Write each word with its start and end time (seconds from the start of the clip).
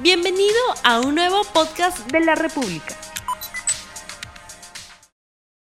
Bienvenido 0.00 0.54
a 0.84 1.00
un 1.00 1.16
nuevo 1.16 1.42
podcast 1.52 2.08
de 2.12 2.20
la 2.20 2.36
República. 2.36 2.94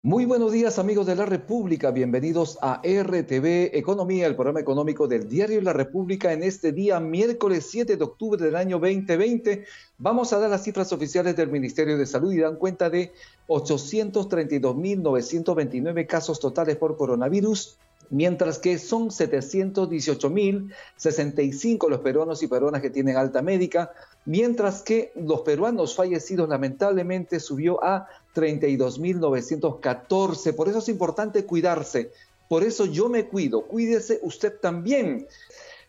Muy 0.04 0.26
buenos 0.26 0.52
días 0.52 0.79
amigos 0.79 1.06
de 1.06 1.17
la 1.17 1.27
República, 1.27 1.91
bienvenidos 1.91 2.56
a 2.62 2.80
RTV 2.85 3.77
Economía, 3.77 4.29
el 4.29 4.37
programa 4.37 4.61
económico 4.61 5.08
del 5.08 5.29
diario 5.29 5.61
La 5.61 5.72
República 5.72 6.32
en 6.32 6.45
este 6.45 6.71
día 6.71 7.00
miércoles 7.00 7.66
7 7.69 7.96
de 7.96 8.04
octubre 8.04 8.45
del 8.45 8.54
año 8.54 8.79
2020. 8.79 9.64
Vamos 9.98 10.32
a 10.32 10.39
dar 10.39 10.50
las 10.50 10.62
cifras 10.62 10.93
oficiales 10.93 11.34
del 11.34 11.50
Ministerio 11.50 11.98
de 11.98 12.07
Salud 12.07 12.32
y 12.32 12.39
dan 12.39 12.54
cuenta 12.54 12.91
de 12.91 13.12
832.929 13.48 16.07
casos 16.07 16.39
totales 16.39 16.77
por 16.77 16.96
coronavirus, 16.96 17.77
mientras 18.12 18.58
que 18.58 18.79
son 18.79 19.08
718.065 19.08 21.88
los 21.88 22.00
peruanos 22.00 22.42
y 22.42 22.46
peruanas 22.46 22.82
que 22.82 22.90
tienen 22.90 23.16
alta 23.16 23.40
médica, 23.40 23.90
mientras 24.26 24.82
que 24.82 25.12
los 25.16 25.40
peruanos 25.40 25.96
fallecidos 25.96 26.46
lamentablemente 26.48 27.40
subió 27.40 27.82
a 27.82 28.06
32.914. 28.34 30.54
Por 30.54 30.68
eso 30.68 30.79
es 30.79 30.90
importante 30.90 31.46
cuidarse. 31.46 32.12
Por 32.48 32.64
eso 32.64 32.84
yo 32.84 33.08
me 33.08 33.28
cuido. 33.28 33.62
Cuídese 33.62 34.19
usted 34.22 34.61
también. 34.61 35.27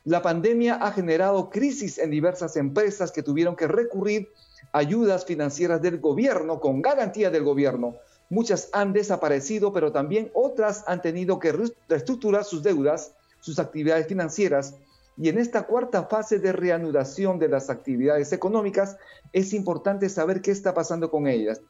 La 0.06 0.22
pandemia 0.22 0.76
ha 0.76 0.94
generado 0.94 1.50
crisis 1.50 1.98
en 1.98 2.10
diversas 2.10 2.56
empresas 2.56 3.12
que 3.12 3.22
tuvieron 3.22 3.58
que 3.58 3.68
recurrir 3.68 4.30
a 4.72 4.78
ayudas 4.78 5.26
financieras 5.26 5.82
del 5.82 6.00
gobierno 6.00 6.62
con 6.62 6.82
garantía 6.82 7.30
del 7.30 7.44
gobierno 7.44 7.98
Muchas 8.30 8.70
han 8.74 8.94
desaparecido, 8.94 9.74
pero 9.74 9.92
también 9.92 10.32
otras 10.34 10.84
han 10.88 11.02
tenido 11.02 11.40
que 11.40 11.54
reestructurar 11.88 12.44
sus 12.44 12.64
deudas, 12.64 13.14
sus 13.42 13.60
actividades 13.60 14.08
financieras. 14.08 14.76
Y 15.18 15.30
en 15.30 15.38
esta 15.38 15.64
cuarta 15.64 16.06
fase 16.06 16.40
de 16.40 16.52
reanudación 16.52 17.38
de 17.38 17.50
las 17.50 17.70
actividades 17.70 18.34
económicas, 18.34 18.98
es 19.32 19.54
importante 19.54 20.10
saber 20.10 20.42
qué 20.42 20.52
está 20.52 20.74
pasando 20.74 21.12
con 21.12 21.28
ellas. 21.28 21.62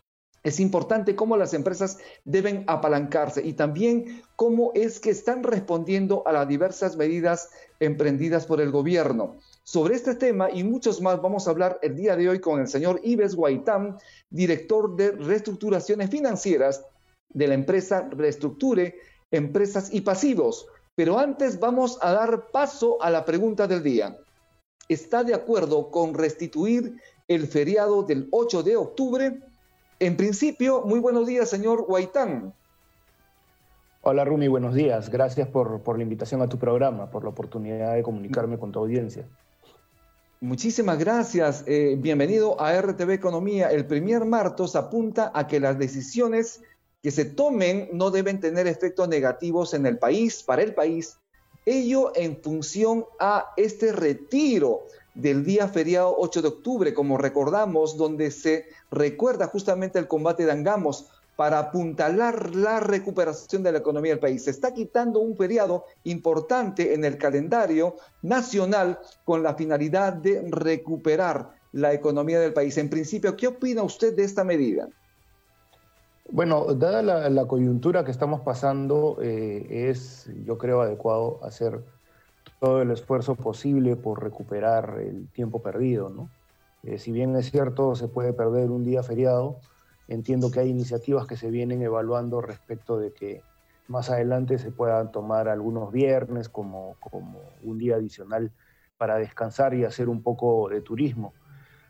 Es 0.44 0.59
importante 0.59 1.16
cómo 1.16 1.38
las 1.38 1.53
empresas 1.53 1.97
deben 2.25 2.66
apalancarse 2.67 3.45
y 3.45 3.53
también 3.53 4.22
cómo 4.35 4.72
es 4.75 5.00
que 5.00 5.09
están 5.09 5.41
respondiendo 5.41 6.23
a 6.25 6.33
las 6.33 6.47
diversas 6.47 6.97
medidas 6.97 7.50
emprendidas 7.80 8.45
por 8.45 8.59
el 8.59 8.69
gobierno. 8.69 9.38
Sobre 9.66 9.95
este 9.95 10.16
tema 10.16 10.52
y 10.52 10.64
muchos 10.66 11.02
más 11.02 11.22
vamos 11.22 11.47
a 11.47 11.52
hablar 11.52 11.80
el 11.81 11.95
día 11.95 12.17
de 12.17 12.28
hoy 12.28 12.39
con 12.42 12.59
el 12.59 12.67
señor 12.67 13.00
Ives 13.02 13.33
Guaitán, 13.33 13.97
director 14.30 14.94
de 14.97 15.11
reestructuraciones 15.11 16.09
financieras 16.09 16.86
de 17.30 17.47
la 17.47 17.53
empresa 17.53 18.09
Reestructure 18.11 18.94
Empresas 19.31 19.94
y 19.94 20.02
Pasivos. 20.02 20.67
Pero 20.95 21.17
antes 21.17 21.59
vamos 21.61 21.97
a 22.02 22.11
dar 22.11 22.52
paso 22.52 23.02
a 23.02 23.09
la 23.09 23.23
pregunta 23.23 23.66
del 23.66 23.81
día. 23.81 24.17
¿Está 24.89 25.23
de 25.23 25.34
acuerdo 25.34 25.89
con 25.91 26.14
restituir 26.14 26.97
el 27.30 27.47
feriado 27.47 28.03
del 28.03 28.28
8 28.31 28.64
de 28.64 28.75
octubre? 28.75 29.39
En 30.00 30.17
principio, 30.17 30.81
muy 30.81 31.00
buenos 31.00 31.25
días, 31.25 31.50
señor 31.50 31.86
Guaitán. 31.86 32.53
Hola 34.02 34.25
Rumi, 34.25 34.50
buenos 34.50 34.75
días. 34.75 35.09
Gracias 35.09 35.47
por, 35.47 35.81
por, 35.84 35.95
la 35.95 36.03
invitación 36.03 36.41
a 36.41 36.50
tu 36.50 36.59
programa, 36.59 37.09
por 37.09 37.23
la 37.23 37.30
oportunidad 37.30 37.95
de 37.95 38.03
comunicarme 38.03 38.59
con 38.59 38.73
tu 38.73 38.80
audiencia. 38.80 39.25
Muchísimas 40.44 40.99
gracias. 40.99 41.63
Eh, 41.67 41.95
bienvenido 41.97 42.59
a 42.59 42.77
RTV 42.77 43.11
Economía. 43.11 43.72
El 43.72 43.86
primer 43.86 44.25
martes 44.25 44.75
apunta 44.75 45.31
a 45.33 45.47
que 45.47 45.61
las 45.61 45.80
decisiones 45.80 46.61
que 47.02 47.11
se 47.11 47.23
tomen 47.23 47.88
no 47.94 48.11
deben 48.11 48.41
tener 48.41 48.67
efectos 48.67 49.08
negativos 49.08 49.73
en 49.73 49.85
el 49.85 49.97
país, 49.97 50.44
para 50.44 50.61
el 50.61 50.73
país. 50.73 51.17
Ello 51.66 52.11
en 52.13 52.35
función 52.44 53.05
a 53.22 53.53
este 53.55 53.94
retiro 53.94 54.81
del 55.16 55.45
día 55.45 55.69
feriado 55.69 56.13
8 56.17 56.41
de 56.41 56.47
octubre, 56.50 56.94
como 56.94 57.17
recordamos, 57.17 57.95
donde 57.95 58.30
se 58.30 58.66
recuerda 58.91 59.47
justamente 59.47 59.97
el 59.97 60.09
combate 60.09 60.45
de 60.45 60.52
Angamos 60.52 61.09
para 61.36 61.59
apuntalar 61.59 62.56
la 62.56 62.80
recuperación 62.80 63.63
de 63.63 63.72
la 63.72 63.80
economía 63.80 64.12
del 64.12 64.19
país. 64.19 64.44
Se 64.44 64.52
está 64.52 64.74
quitando 64.74 65.19
un 65.19 65.35
feriado 65.35 65.85
importante 66.03 66.94
en 66.94 67.06
el 67.06 67.18
calendario 67.18 67.96
nacional 68.22 69.00
con 69.25 69.41
la 69.41 69.56
finalidad 69.56 70.13
de 70.13 70.47
recuperar 70.50 71.52
la 71.72 71.94
economía 71.94 72.40
del 72.40 72.53
país. 72.53 72.78
En 72.78 72.90
principio, 72.90 73.35
¿qué 73.35 73.47
opina 73.47 73.81
usted 73.84 74.16
de 74.16 74.24
esta 74.24 74.44
medida? 74.44 74.88
Bueno, 76.30 76.74
dada 76.74 77.30
la, 77.30 77.46
coyuntura 77.46 78.06
que 78.06 78.12
estamos 78.12 78.41
pasando, 78.41 79.18
eh, 79.22 79.90
es, 79.90 80.30
yo 80.46 80.57
creo, 80.57 80.81
adecuado 80.81 81.40
hacer 81.44 81.84
todo 82.59 82.81
el 82.81 82.91
esfuerzo 82.91 83.36
posible 83.36 83.96
por 83.96 84.24
recuperar 84.24 85.00
el 85.00 85.28
tiempo 85.30 85.62
perdido, 85.62 86.09
¿no? 86.09 86.30
Eh, 86.84 86.97
si 86.97 87.12
bien 87.12 87.36
es 87.36 87.52
cierto, 87.52 87.96
se 87.96 88.07
puede 88.07 88.34
perder 88.34 88.69
un 88.72 88.84
día 88.84 89.03
feriado, 89.03 89.57
Entiendo 90.08 90.52
que 90.52 90.59
hay 90.59 90.69
iniciativas 90.69 91.28
que 91.28 91.38
se 91.38 91.50
vienen 91.50 91.81
evaluando 91.81 92.41
respecto 92.41 92.97
de 92.97 93.14
que 93.14 93.41
más 93.88 94.09
adelante 94.09 94.58
se 94.58 94.72
puedan 94.72 95.12
tomar 95.12 95.47
algunos 95.47 95.91
viernes 95.91 96.50
como, 96.50 96.96
como 97.00 97.40
un 97.64 97.78
día 97.78 97.96
adicional 97.96 98.52
para 98.97 99.18
descansar 99.18 99.74
y 99.74 99.86
hacer 99.86 100.09
un 100.09 100.22
poco 100.22 100.69
de 100.69 100.81
turismo. 100.81 101.34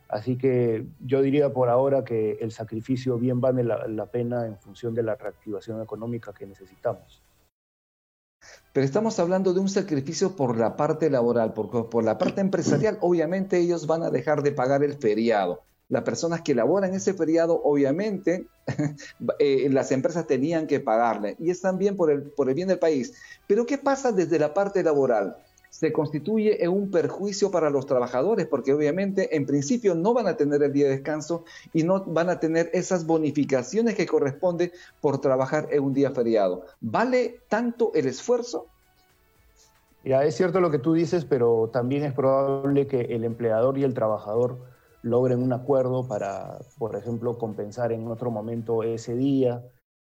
Así 0.09 0.37
que 0.37 0.85
yo 0.99 1.21
diría 1.21 1.51
por 1.51 1.69
ahora 1.69 2.03
que 2.03 2.33
el 2.39 2.51
sacrificio 2.51 3.17
bien 3.17 3.41
vale 3.41 3.63
la, 3.63 4.05
pena 4.07 4.45
en 4.45 4.57
función 4.59 4.93
de 4.93 5.01
la 5.01 5.15
reactivación 5.15 5.81
económica 5.81 6.33
que 6.33 6.45
necesitamos. 6.45 7.23
Pero 8.73 8.85
estamos 8.85 9.17
hablando 9.19 9.53
de 9.53 9.59
un 9.59 9.69
sacrificio 9.69 10.35
por 10.35 10.57
la 10.57 10.75
parte 10.75 11.09
laboral, 11.09 11.53
porque 11.53 11.83
por 11.89 12.03
la 12.03 12.17
parte 12.17 12.41
empresarial, 12.41 12.97
obviamente 13.01 13.57
ellos 13.57 13.87
van 13.87 14.03
a 14.03 14.11
dejar 14.11 14.43
de 14.43 14.51
pagar 14.51 14.83
el 14.83 14.93
feriado 14.93 15.61
las 15.89 16.03
personas 16.03 16.41
que 16.41 16.55
laboran 16.55 16.93
ese 16.93 17.13
feriado, 17.13 17.61
obviamente, 17.63 18.47
eh, 19.39 19.67
las 19.69 19.91
empresas 19.91 20.25
tenían 20.27 20.67
que 20.67 20.79
pagarle. 20.79 21.35
Y 21.39 21.49
es 21.49 21.61
también 21.61 21.95
por 21.95 22.11
el, 22.11 22.23
por 22.23 22.49
el 22.49 22.55
bien 22.55 22.67
del 22.67 22.79
país. 22.79 23.13
Pero 23.47 23.65
¿qué 23.65 23.77
pasa 23.77 24.11
desde 24.11 24.39
la 24.39 24.53
parte 24.53 24.83
laboral? 24.83 25.37
se 25.73 25.91
constituye 25.91 26.63
en 26.63 26.69
un 26.69 26.91
perjuicio 26.91 27.49
para 27.49 27.71
los 27.71 27.87
trabajadores, 27.87 28.45
porque 28.45 28.73
obviamente 28.73 29.35
en 29.35 29.47
principio 29.47 29.95
no 29.95 30.13
van 30.13 30.27
a 30.27 30.37
tener 30.37 30.61
el 30.61 30.71
día 30.71 30.85
de 30.85 30.91
descanso 30.91 31.45
y 31.73 31.81
no 31.81 32.03
van 32.05 32.29
a 32.29 32.39
tener 32.39 32.69
esas 32.73 33.07
bonificaciones 33.07 33.95
que 33.95 34.05
corresponde 34.05 34.71
por 35.01 35.19
trabajar 35.19 35.69
en 35.71 35.83
un 35.83 35.93
día 35.95 36.11
feriado. 36.11 36.67
¿Vale 36.79 37.39
tanto 37.49 37.91
el 37.95 38.05
esfuerzo? 38.05 38.67
Ya 40.03 40.23
es 40.23 40.35
cierto 40.35 40.61
lo 40.61 40.69
que 40.69 40.77
tú 40.77 40.93
dices, 40.93 41.25
pero 41.25 41.71
también 41.73 42.03
es 42.03 42.13
probable 42.13 42.85
que 42.85 43.01
el 43.01 43.23
empleador 43.23 43.79
y 43.79 43.83
el 43.83 43.95
trabajador 43.95 44.59
logren 45.03 45.43
un 45.43 45.53
acuerdo 45.53 46.07
para, 46.07 46.59
por 46.79 46.95
ejemplo, 46.95 47.37
compensar 47.37 47.91
en 47.91 48.07
otro 48.07 48.31
momento 48.31 48.83
ese 48.83 49.15
día, 49.15 49.61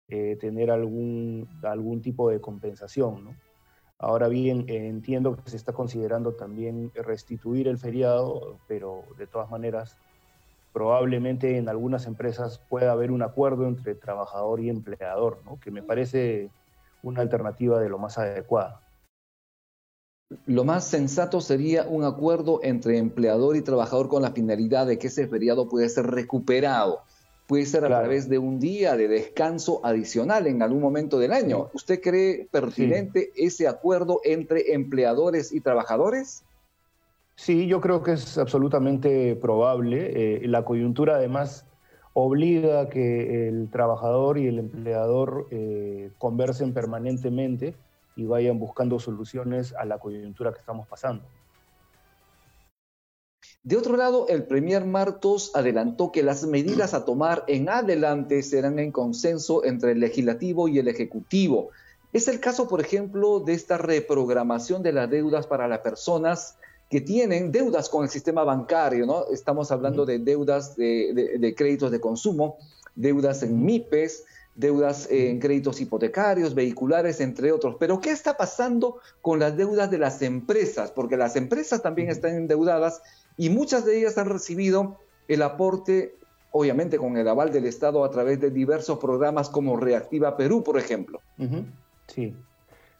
eh, 0.09 0.37
tener 0.41 0.71
algún, 0.71 1.49
algún 1.63 2.03
tipo 2.03 2.29
de 2.29 2.41
compensación. 2.41 3.25
¿no? 3.25 3.35
Ahora 3.99 4.29
bien, 4.29 4.65
entiendo 4.69 5.37
que 5.37 5.51
se 5.51 5.57
está 5.57 5.73
considerando 5.73 6.35
también 6.35 6.91
restituir 6.95 7.69
el 7.69 7.79
feriado, 7.79 8.59
pero 8.67 9.05
de 9.17 9.29
todas 9.29 9.49
maneras, 9.51 9.97
probablemente 10.73 11.57
en 11.57 11.69
algunas 11.69 12.07
empresas 12.07 12.61
pueda 12.69 12.93
haber 12.93 13.13
un 13.13 13.23
acuerdo 13.23 13.67
entre 13.69 13.95
trabajador 13.95 14.61
y 14.61 14.69
empleador, 14.69 15.41
¿no? 15.45 15.61
que 15.61 15.71
me 15.71 15.83
parece 15.83 16.51
una 17.05 17.23
alternativa 17.23 17.79
de 17.79 17.89
lo 17.89 17.99
más 17.99 18.19
adecuada 18.19 18.88
lo 20.47 20.65
más 20.65 20.87
sensato 20.87 21.41
sería 21.41 21.85
un 21.89 22.05
acuerdo 22.05 22.61
entre 22.63 22.99
empleador 22.99 23.57
y 23.57 23.63
trabajador 23.63 24.09
con 24.09 24.23
la 24.23 24.33
finalidad 24.33 24.87
de 24.87 24.99
que 24.99 25.07
ese 25.07 25.27
feriado 25.27 25.69
puede 25.69 25.89
ser 25.89 26.07
recuperado. 26.07 27.01
Puede 27.47 27.65
ser 27.65 27.83
a 27.87 27.89
través 27.89 28.29
de 28.29 28.37
un 28.37 28.61
día 28.61 28.95
de 28.95 29.09
descanso 29.09 29.81
adicional 29.83 30.47
en 30.47 30.63
algún 30.63 30.83
momento 30.83 31.19
del 31.19 31.33
año. 31.33 31.71
¿Usted 31.73 31.99
cree 32.03 32.47
pertinente 32.51 33.31
ese 33.37 33.67
acuerdo 33.67 34.21
entre 34.23 34.75
empleadores 34.75 35.51
y 35.51 35.63
trabajadores? 35.63 36.45
Sí, 37.37 37.67
yo 37.67 37.81
creo 37.81 38.03
que 38.03 38.13
es 38.13 38.37
absolutamente 38.37 39.35
probable. 39.37 40.43
Eh, 40.43 40.47
la 40.47 40.67
coyuntura 40.67 41.17
además 41.17 41.65
obliga 42.13 42.83
a 42.83 42.89
que 42.91 43.49
el 43.49 43.71
trabajador 43.71 44.37
y 44.37 44.49
el 44.49 44.59
empleador 44.59 45.47
eh, 45.51 46.11
conversen 46.19 46.75
permanentemente 46.75 47.75
y 48.19 48.27
vayan 48.27 48.59
buscando 48.59 48.99
soluciones 48.99 49.73
a 49.79 49.85
la 49.85 49.99
coyuntura 49.99 50.53
que 50.53 50.59
estamos 50.59 50.89
pasando. 50.89 51.25
De 53.63 53.77
otro 53.77 53.97
lado, 53.97 54.27
el 54.29 54.43
Premier 54.43 54.85
Martos 54.85 55.53
adelantó 55.55 56.11
que 56.11 56.25
las 56.25 56.45
medidas 56.45 56.95
a 56.95 57.05
tomar 57.05 57.45
en 57.47 57.69
adelante 57.69 58.43
serán 58.43 58.81
en 58.81 58.91
consenso 58.91 59.65
entre 59.65 59.93
el 59.93 60.01
legislativo 60.01 60.67
y 60.67 60.81
el 60.81 60.89
ejecutivo. 60.89 61.71
Es 62.13 62.27
el 62.27 62.41
caso, 62.41 62.67
por 62.67 62.81
ejemplo, 62.81 63.39
de 63.39 63.53
esta 63.53 63.79
reprogramación 63.79 64.83
de 64.83 64.93
las 64.93 65.09
deudas 65.09 65.47
para 65.47 65.69
las 65.69 65.79
personas 65.79 66.57
que 66.91 67.01
tienen 67.01 67.53
deudas 67.53 67.89
con 67.89 68.03
el 68.03 68.11
sistema 68.11 68.43
bancario, 68.43 69.07
¿no? 69.07 69.27
Estamos 69.31 69.71
hablando 69.71 70.05
de 70.07 70.19
deudas 70.19 70.75
de, 70.75 71.39
de 71.39 71.55
créditos 71.55 71.93
de 71.93 72.01
consumo, 72.01 72.57
deudas 72.97 73.45
en 73.45 73.65
MIPES, 73.65 74.25
deudas 74.59 75.07
en 75.09 75.39
créditos 75.39 75.81
hipotecarios, 75.81 76.55
vehiculares, 76.55 77.21
entre 77.21 77.53
otros. 77.53 77.77
Pero 77.79 78.01
¿qué 78.01 78.11
está 78.11 78.37
pasando 78.37 78.99
con 79.23 79.39
las 79.39 79.57
deudas 79.57 79.89
de 79.89 79.99
las 79.99 80.21
empresas? 80.21 80.91
Porque 80.91 81.17
las 81.17 81.37
empresas 81.37 81.81
también 81.81 82.11
están 82.11 82.35
endeudadas 82.35 83.01
y 83.37 83.51
muchas 83.51 83.85
de 83.85 83.99
ellas 83.99 84.19
han 84.19 84.29
recibido 84.29 84.99
el 85.29 85.43
aporte, 85.43 86.17
obviamente 86.51 86.99
con 86.99 87.17
el 87.17 87.29
aval 87.29 87.53
del 87.53 87.67
Estado 87.67 88.05
a 88.05 88.11
través 88.11 88.41
de 88.41 88.51
diversos 88.51 88.99
programas 88.99 89.49
como 89.49 89.77
Reactiva 89.77 90.37
Perú, 90.37 90.65
por 90.65 90.77
ejemplo. 90.77 91.21
Sí, 92.09 92.35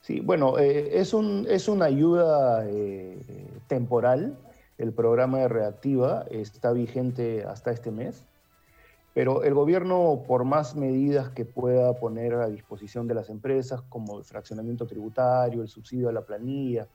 sí, 0.01 0.21
bueno, 0.21 0.61
eh, 0.61 1.01
es, 1.01 1.13
un, 1.13 1.45
es 1.51 1.67
una 1.67 1.87
ayuda 1.87 2.65
eh, 2.69 3.19
temporal. 3.67 4.39
El 4.79 4.93
programa 4.93 5.39
de 5.39 5.49
Reactiva 5.49 6.25
está 6.31 6.71
vigente 6.71 7.43
hasta 7.43 7.73
este 7.73 7.91
mes. 7.91 8.23
Pero 9.19 9.43
el 9.43 9.53
gobierno, 9.53 10.23
por 10.29 10.45
más 10.45 10.77
medidas 10.77 11.31
que 11.31 11.45
pueda 11.45 11.93
poner 11.95 12.35
a 12.35 12.49
disposición 12.49 13.09
de 13.09 13.15
las 13.15 13.31
empresas, 13.31 13.83
como 13.89 14.17
el 14.17 14.25
fraccionamiento 14.25 14.87
tributario, 14.87 15.61
el 15.61 15.67
subsidio 15.67 16.09
a 16.09 16.13
la 16.13 16.25
planilla 16.25 16.87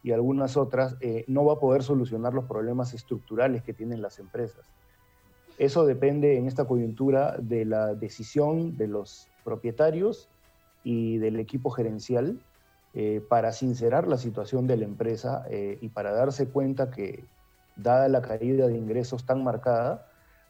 y 0.00 0.12
algunas 0.12 0.56
otras, 0.56 0.96
eh, 1.00 1.24
no 1.26 1.44
va 1.44 1.54
a 1.54 1.58
poder 1.58 1.82
solucionar 1.82 2.32
los 2.32 2.44
problemas 2.44 2.94
estructurales 2.94 3.64
que 3.64 3.74
tienen 3.74 4.02
las 4.02 4.20
empresas. 4.20 4.70
Eso 5.58 5.84
depende 5.84 6.38
en 6.38 6.46
esta 6.46 6.64
coyuntura 6.64 7.38
de 7.38 7.64
la 7.64 7.92
decisión 7.96 8.76
de 8.76 8.86
los 8.86 9.26
propietarios 9.42 10.28
y 10.84 11.18
del 11.18 11.40
equipo 11.40 11.70
gerencial 11.70 12.38
eh, 12.92 13.20
para 13.28 13.50
sincerar 13.50 14.06
la 14.06 14.18
situación 14.18 14.68
de 14.68 14.76
la 14.76 14.84
empresa 14.84 15.44
eh, 15.50 15.76
y 15.80 15.88
para 15.88 16.12
darse 16.12 16.46
cuenta 16.46 16.92
que, 16.92 17.24
dada 17.74 18.06
la 18.06 18.22
caída 18.22 18.68
de 18.68 18.76
ingresos 18.76 19.26
tan 19.26 19.42
marcada, 19.42 20.06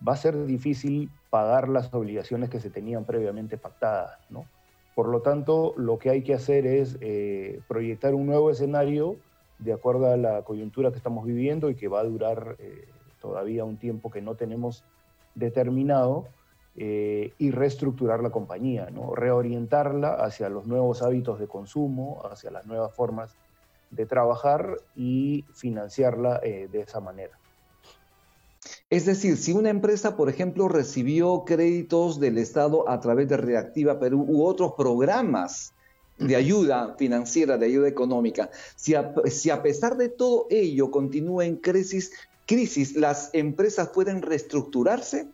va 0.06 0.12
a 0.12 0.16
ser 0.16 0.44
difícil 0.44 1.10
pagar 1.30 1.68
las 1.68 1.92
obligaciones 1.94 2.50
que 2.50 2.60
se 2.60 2.70
tenían 2.70 3.04
previamente 3.04 3.56
pactadas, 3.56 4.18
¿no? 4.30 4.46
Por 4.94 5.08
lo 5.08 5.22
tanto, 5.22 5.74
lo 5.76 5.98
que 5.98 6.10
hay 6.10 6.22
que 6.22 6.34
hacer 6.34 6.66
es 6.66 6.96
eh, 7.00 7.60
proyectar 7.66 8.14
un 8.14 8.26
nuevo 8.26 8.50
escenario 8.50 9.16
de 9.58 9.72
acuerdo 9.72 10.12
a 10.12 10.16
la 10.16 10.42
coyuntura 10.42 10.92
que 10.92 10.98
estamos 10.98 11.26
viviendo 11.26 11.68
y 11.68 11.74
que 11.74 11.88
va 11.88 12.00
a 12.00 12.04
durar 12.04 12.56
eh, 12.60 12.86
todavía 13.20 13.64
un 13.64 13.76
tiempo 13.76 14.10
que 14.10 14.22
no 14.22 14.36
tenemos 14.36 14.84
determinado 15.34 16.28
eh, 16.76 17.32
y 17.38 17.50
reestructurar 17.50 18.22
la 18.22 18.30
compañía, 18.30 18.88
¿no? 18.90 19.14
reorientarla 19.14 20.14
hacia 20.14 20.48
los 20.48 20.66
nuevos 20.66 21.02
hábitos 21.02 21.40
de 21.40 21.48
consumo, 21.48 22.22
hacia 22.30 22.52
las 22.52 22.66
nuevas 22.66 22.94
formas 22.94 23.36
de 23.90 24.06
trabajar 24.06 24.76
y 24.94 25.44
financiarla 25.54 26.38
de 26.40 26.80
esa 26.80 27.00
manera. 27.00 27.38
Es 28.94 29.06
decir, 29.06 29.38
si 29.38 29.50
una 29.50 29.70
empresa, 29.70 30.16
por 30.16 30.28
ejemplo, 30.28 30.68
recibió 30.68 31.42
créditos 31.44 32.20
del 32.20 32.38
Estado 32.38 32.88
a 32.88 33.00
través 33.00 33.28
de 33.28 33.36
Reactiva 33.36 33.98
Perú 33.98 34.24
u 34.28 34.44
otros 34.44 34.74
programas 34.74 35.72
de 36.16 36.36
ayuda 36.36 36.94
financiera, 36.96 37.58
de 37.58 37.66
ayuda 37.66 37.88
económica, 37.88 38.50
si 38.76 38.94
a, 38.94 39.62
pesar 39.64 39.96
de 39.96 40.10
todo 40.10 40.46
ello 40.48 40.92
continúa 40.92 41.44
en 41.44 41.56
crisis, 41.56 42.12
crisis, 42.46 42.94
las 42.94 43.30
empresas 43.32 43.88
pueden 43.88 44.22
reestructurarse. 44.22 45.26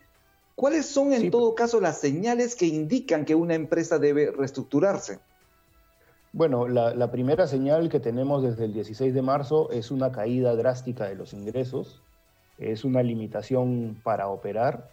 ¿Cuáles 0.54 0.86
son 0.86 1.12
en 1.12 1.30
todo 1.30 1.54
caso 1.54 1.82
las 1.82 2.00
señales 2.00 2.56
que 2.56 2.64
indican 2.64 3.26
que 3.26 3.34
una 3.34 3.56
empresa 3.56 3.98
debe 3.98 4.30
reestructurarse? 4.30 5.18
Bueno, 6.32 6.66
la, 6.66 6.94
la, 6.94 7.10
primera 7.10 7.46
señal 7.46 7.90
que 7.90 8.00
tenemos 8.00 8.42
desde 8.42 8.64
el 8.64 8.72
16 8.72 9.12
de 9.12 9.20
marzo 9.20 9.70
es 9.70 9.90
una 9.90 10.12
caída 10.12 10.56
drástica 10.56 11.10
de 11.10 11.16
los 11.16 11.34
ingresos 11.34 12.00
es 12.60 12.84
una 12.84 13.02
limitación 13.02 13.98
para 14.04 14.28
operar 14.28 14.90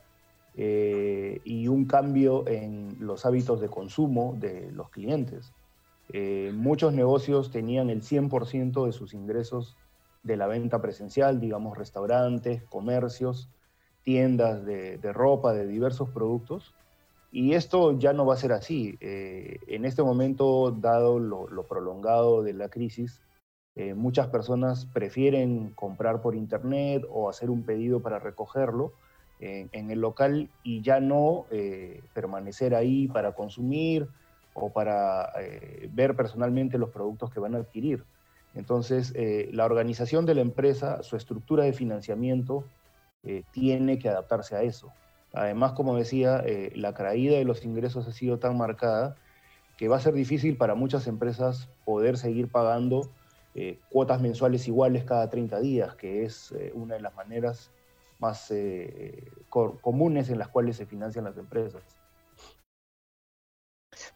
eh, 0.56 1.42
y 1.44 1.68
un 1.68 1.86
cambio 1.86 2.48
en 2.48 2.98
los 3.00 3.26
hábitos 3.26 3.62
de 3.62 3.68
consumo 3.68 4.36
de 4.40 4.72
los 4.72 4.90
clientes. 4.90 5.54
Eh, 6.14 6.52
muchos 6.56 6.94
negocios 6.94 7.52
tenían 7.52 7.90
el 7.90 8.02
100% 8.02 8.86
de 8.86 8.92
sus 8.94 9.14
ingresos 9.14 9.76
de 10.24 10.38
la 10.38 10.48
venta 10.48 10.82
presencial, 10.82 11.40
digamos 11.40 11.78
restaurantes, 11.78 12.64
comercios, 12.64 13.50
tiendas 14.04 14.66
de, 14.66 14.98
ropa, 15.14 15.54
de 15.54 15.68
diversos 15.68 16.10
productos. 16.10 16.74
Y 17.30 17.54
esto 17.54 18.00
ya 18.00 18.14
no 18.14 18.26
va 18.26 18.36
a 18.36 18.38
ser 18.38 18.54
así. 18.54 18.98
Eh, 19.02 19.60
en 19.68 19.84
este 19.84 20.02
momento, 20.02 20.72
dado 20.72 21.20
lo 21.20 21.68
prolongado 21.68 22.42
de 22.42 22.54
la 22.54 22.70
crisis, 22.70 23.22
eh, 23.80 23.94
muchas 23.94 24.26
personas 24.30 24.88
prefieren 24.88 25.70
comprar 25.76 26.20
por 26.20 26.34
internet 26.34 27.06
o 27.12 27.30
hacer 27.30 27.52
un 27.52 27.62
pedido 27.62 28.00
para 28.00 28.18
recogerlo 28.18 28.92
en, 29.40 29.92
el 29.92 30.02
local 30.02 30.50
y 30.64 30.82
ya 30.82 31.00
no 31.00 31.46
eh, 31.52 32.02
permanecer 32.16 32.74
ahí 32.74 33.08
para 33.08 33.34
consumir 33.34 34.08
o 34.56 34.72
para 34.72 35.32
eh, 35.40 35.88
ver 35.94 36.16
personalmente 36.16 36.80
los 36.80 36.90
productos 36.90 37.32
que 37.32 37.40
van 37.40 37.54
a 37.54 37.60
adquirir. 37.60 38.04
Entonces, 38.56 39.14
la 39.52 39.66
organización 39.66 40.26
de 40.26 40.34
la 40.34 40.42
empresa, 40.42 41.04
su 41.04 41.16
estructura 41.16 41.64
de 41.64 41.74
financiamiento, 41.74 42.64
tiene 43.52 44.00
que 44.00 44.10
adaptarse 44.10 44.56
a 44.56 44.64
eso. 44.64 44.92
Además, 45.32 45.74
como 45.74 45.96
decía, 45.96 46.44
la 46.74 46.96
caída 46.96 47.38
de 47.38 47.46
los 47.46 47.64
ingresos 47.64 48.08
ha 48.08 48.12
sido 48.12 48.40
tan 48.40 48.58
marcada 48.58 49.16
que 49.78 49.88
va 49.88 49.98
a 49.98 50.00
ser 50.00 50.16
difícil 50.16 50.58
para 50.58 50.74
muchas 50.74 51.06
empresas 51.06 51.70
poder 51.86 52.18
seguir 52.18 52.48
pagando 52.48 53.12
eh, 53.60 53.80
cuotas 53.90 54.22
mensuales 54.22 54.68
iguales 54.68 55.04
cada 55.04 55.32
30 55.32 55.60
días, 55.62 55.96
que 55.96 56.24
es 56.24 56.52
eh, 56.52 56.72
una 56.76 56.94
de 56.94 57.02
las 57.02 57.16
maneras 57.16 57.72
más 58.20 58.52
eh, 58.52 59.32
comunes 59.50 60.30
en 60.30 60.38
las 60.38 60.50
cuales 60.50 60.78
se 60.78 60.86
financian 60.86 61.26
las 61.26 61.38
empresas. 61.38 61.82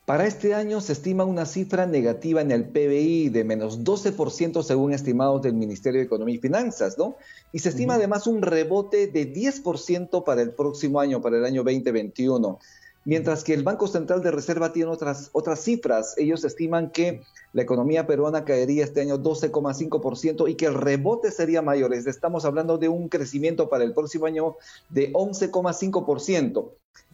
Para 0.05 0.27
este 0.27 0.53
año 0.53 0.79
se 0.79 0.93
estima 0.93 1.23
una 1.23 1.47
cifra 1.47 1.87
negativa 1.87 2.41
en 2.41 2.51
el 2.51 2.65
PBI 2.65 3.29
de 3.29 3.43
menos 3.43 3.83
12% 3.83 4.61
según 4.61 4.93
estimados 4.93 5.41
del 5.41 5.55
Ministerio 5.55 6.01
de 6.01 6.05
Economía 6.05 6.35
y 6.35 6.39
Finanzas, 6.39 6.99
¿no? 6.99 7.15
Y 7.51 7.59
se 7.59 7.69
estima 7.69 7.95
además 7.95 8.27
un 8.27 8.43
rebote 8.43 9.07
de 9.07 9.33
10% 9.33 10.23
para 10.23 10.43
el 10.43 10.51
próximo 10.51 10.99
año, 10.99 11.19
para 11.19 11.37
el 11.37 11.45
año 11.45 11.63
2021. 11.63 12.59
Mientras 13.03 13.43
que 13.43 13.53
el 13.53 13.63
Banco 13.63 13.87
Central 13.87 14.21
de 14.21 14.31
Reserva 14.31 14.73
tiene 14.73 14.91
otras, 14.91 15.29
otras 15.33 15.61
cifras. 15.61 16.13
Ellos 16.17 16.43
estiman 16.43 16.91
que 16.91 17.23
la 17.53 17.63
economía 17.63 18.05
peruana 18.05 18.45
caería 18.45 18.83
este 18.83 19.01
año 19.01 19.17
12,5% 19.17 20.49
y 20.49 20.55
que 20.55 20.67
el 20.67 20.75
rebote 20.75 21.31
sería 21.31 21.61
mayor. 21.61 21.93
Estamos 21.93 22.45
hablando 22.45 22.77
de 22.77 22.89
un 22.89 23.09
crecimiento 23.09 23.69
para 23.69 23.83
el 23.83 23.93
próximo 23.93 24.27
año 24.27 24.55
de 24.89 25.11
11,5%. 25.13 26.71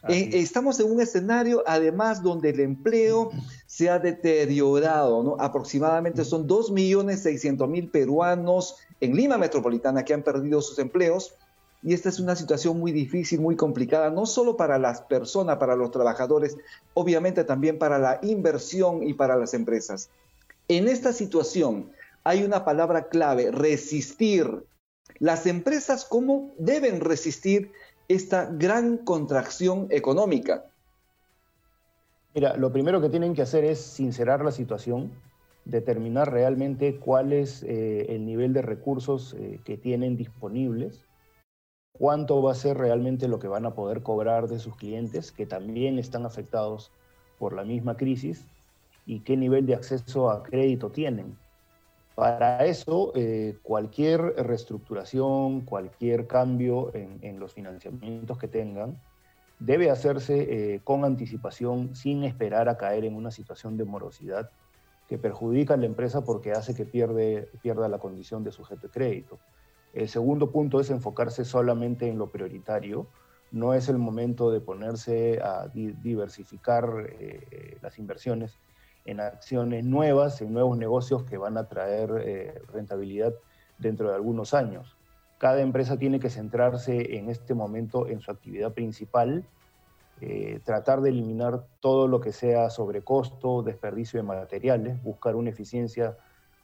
Eh, 0.09 0.29
estamos 0.33 0.79
en 0.79 0.91
un 0.91 1.01
escenario, 1.01 1.63
además, 1.65 2.21
donde 2.21 2.51
el 2.51 2.59
empleo 2.59 3.31
se 3.65 3.89
ha 3.89 3.99
deteriorado. 3.99 5.23
¿no? 5.23 5.37
Aproximadamente 5.39 6.23
son 6.23 6.47
2.600.000 6.47 7.91
peruanos 7.91 8.75
en 8.99 9.15
Lima 9.15 9.37
Metropolitana 9.37 10.03
que 10.03 10.13
han 10.13 10.23
perdido 10.23 10.61
sus 10.61 10.79
empleos 10.79 11.35
y 11.87 11.93
esta 11.93 12.09
es 12.09 12.19
una 12.19 12.35
situación 12.35 12.77
muy 12.77 12.91
difícil, 12.91 13.39
muy 13.39 13.55
complicada, 13.55 14.09
no 14.09 14.25
solo 14.25 14.57
para 14.57 14.77
las 14.77 15.03
personas, 15.03 15.55
para 15.55 15.77
los 15.77 15.89
trabajadores, 15.89 16.57
obviamente 16.93 17.45
también 17.45 17.79
para 17.79 17.97
la 17.97 18.19
inversión 18.23 19.07
y 19.07 19.13
para 19.13 19.37
las 19.37 19.53
empresas. 19.53 20.09
En 20.67 20.89
esta 20.89 21.13
situación 21.13 21.89
hay 22.25 22.43
una 22.43 22.65
palabra 22.65 23.07
clave, 23.07 23.51
resistir. 23.51 24.65
Las 25.19 25.45
empresas, 25.45 26.03
¿cómo 26.03 26.51
deben 26.57 26.99
resistir 26.99 27.71
esta 28.09 28.49
gran 28.51 28.97
contracción 28.97 29.87
económica? 29.89 30.65
Mira, 32.35 32.57
lo 32.57 32.69
primero 32.73 32.99
que 32.99 33.07
tienen 33.07 33.33
que 33.33 33.43
hacer 33.43 33.63
es 33.63 33.79
sincerar 33.79 34.43
la 34.43 34.51
situación, 34.51 35.13
determinar 35.63 36.33
realmente 36.33 36.97
cuál 36.97 37.31
es 37.31 37.63
eh, 37.63 38.07
el 38.09 38.25
nivel 38.25 38.51
de 38.51 38.61
recursos 38.61 39.37
eh, 39.39 39.61
que 39.63 39.77
tienen 39.77 40.17
disponibles 40.17 41.07
cuánto 41.97 42.41
va 42.41 42.51
a 42.51 42.55
ser 42.55 42.77
realmente 42.77 43.27
lo 43.27 43.39
que 43.39 43.47
van 43.47 43.65
a 43.65 43.73
poder 43.73 44.03
cobrar 44.03 44.47
de 44.47 44.59
sus 44.59 44.75
clientes, 44.75 45.31
que 45.31 45.45
también 45.45 45.99
están 45.99 46.25
afectados 46.25 46.91
por 47.39 47.53
la 47.53 47.63
misma 47.63 47.97
crisis, 47.97 48.45
y 49.05 49.21
qué 49.21 49.37
nivel 49.37 49.65
de 49.65 49.75
acceso 49.75 50.29
a 50.29 50.43
crédito 50.43 50.91
tienen. 50.91 51.37
Para 52.15 52.65
eso, 52.65 53.11
eh, 53.15 53.57
cualquier 53.61 54.21
reestructuración, 54.37 55.61
cualquier 55.61 56.27
cambio 56.27 56.91
en, 56.93 57.39
los 57.39 57.53
financiamientos 57.53 58.37
que 58.37 58.47
tengan, 58.47 58.99
debe 59.59 59.89
hacerse 59.89 60.75
eh, 60.75 60.81
con 60.83 61.05
anticipación, 61.05 61.95
sin 61.95 62.23
esperar 62.23 62.69
a 62.69 62.77
caer 62.77 63.05
en 63.05 63.15
una 63.15 63.31
situación 63.31 63.77
de 63.77 63.85
morosidad 63.85 64.49
que 65.07 65.17
perjudica 65.17 65.75
a 65.75 65.77
la 65.77 65.85
empresa 65.85 66.23
porque 66.23 66.51
hace 66.51 66.75
que 66.75 66.85
pierde, 66.85 67.49
pierda 67.61 67.87
la 67.87 67.99
condición 67.99 68.43
de 68.43 68.51
sujeto 68.51 68.87
de 68.87 68.93
crédito. 68.93 69.39
El 69.93 70.09
segundo 70.09 70.51
punto 70.51 70.79
es 70.79 70.89
enfocarse 70.89 71.45
solamente 71.45 72.07
en 72.07 72.17
lo 72.17 72.27
prioritario. 72.27 73.07
No 73.51 73.73
es 73.73 73.89
el 73.89 73.97
momento 73.97 74.51
de 74.51 74.59
ponerse 74.59 75.39
a 75.41 75.67
diversificar 75.67 77.07
eh, 77.19 77.77
las 77.81 77.97
inversiones 77.97 78.59
en 79.05 79.21
acciones 79.21 79.85
nuevas, 79.85 80.41
en 80.41 80.53
nuevos 80.53 80.77
negocios 80.77 81.23
que 81.23 81.37
van 81.37 81.57
a 81.57 81.67
traer 81.67 82.11
eh, 82.19 82.61
rentabilidad 82.73 83.33
dentro 83.77 84.09
de 84.09 84.15
algunos 84.15 84.53
años. 84.53 84.97
Cada 85.37 85.61
empresa 85.61 85.97
tiene 85.97 86.19
que 86.19 86.29
centrarse 86.29 87.15
en 87.17 87.29
este 87.29 87.53
momento 87.53 88.07
en 88.07 88.19
su 88.19 88.31
actividad 88.31 88.73
principal, 88.73 89.45
eh, 90.19 90.59
tratar 90.63 91.01
de 91.01 91.09
eliminar 91.09 91.65
todo 91.79 92.07
lo 92.07 92.19
que 92.19 92.33
sea 92.33 92.69
sobrecosto, 92.69 93.61
desperdicio 93.61 94.19
de 94.19 94.23
materiales, 94.23 95.01
buscar 95.03 95.35
una 95.35 95.51
eficiencia 95.51 96.17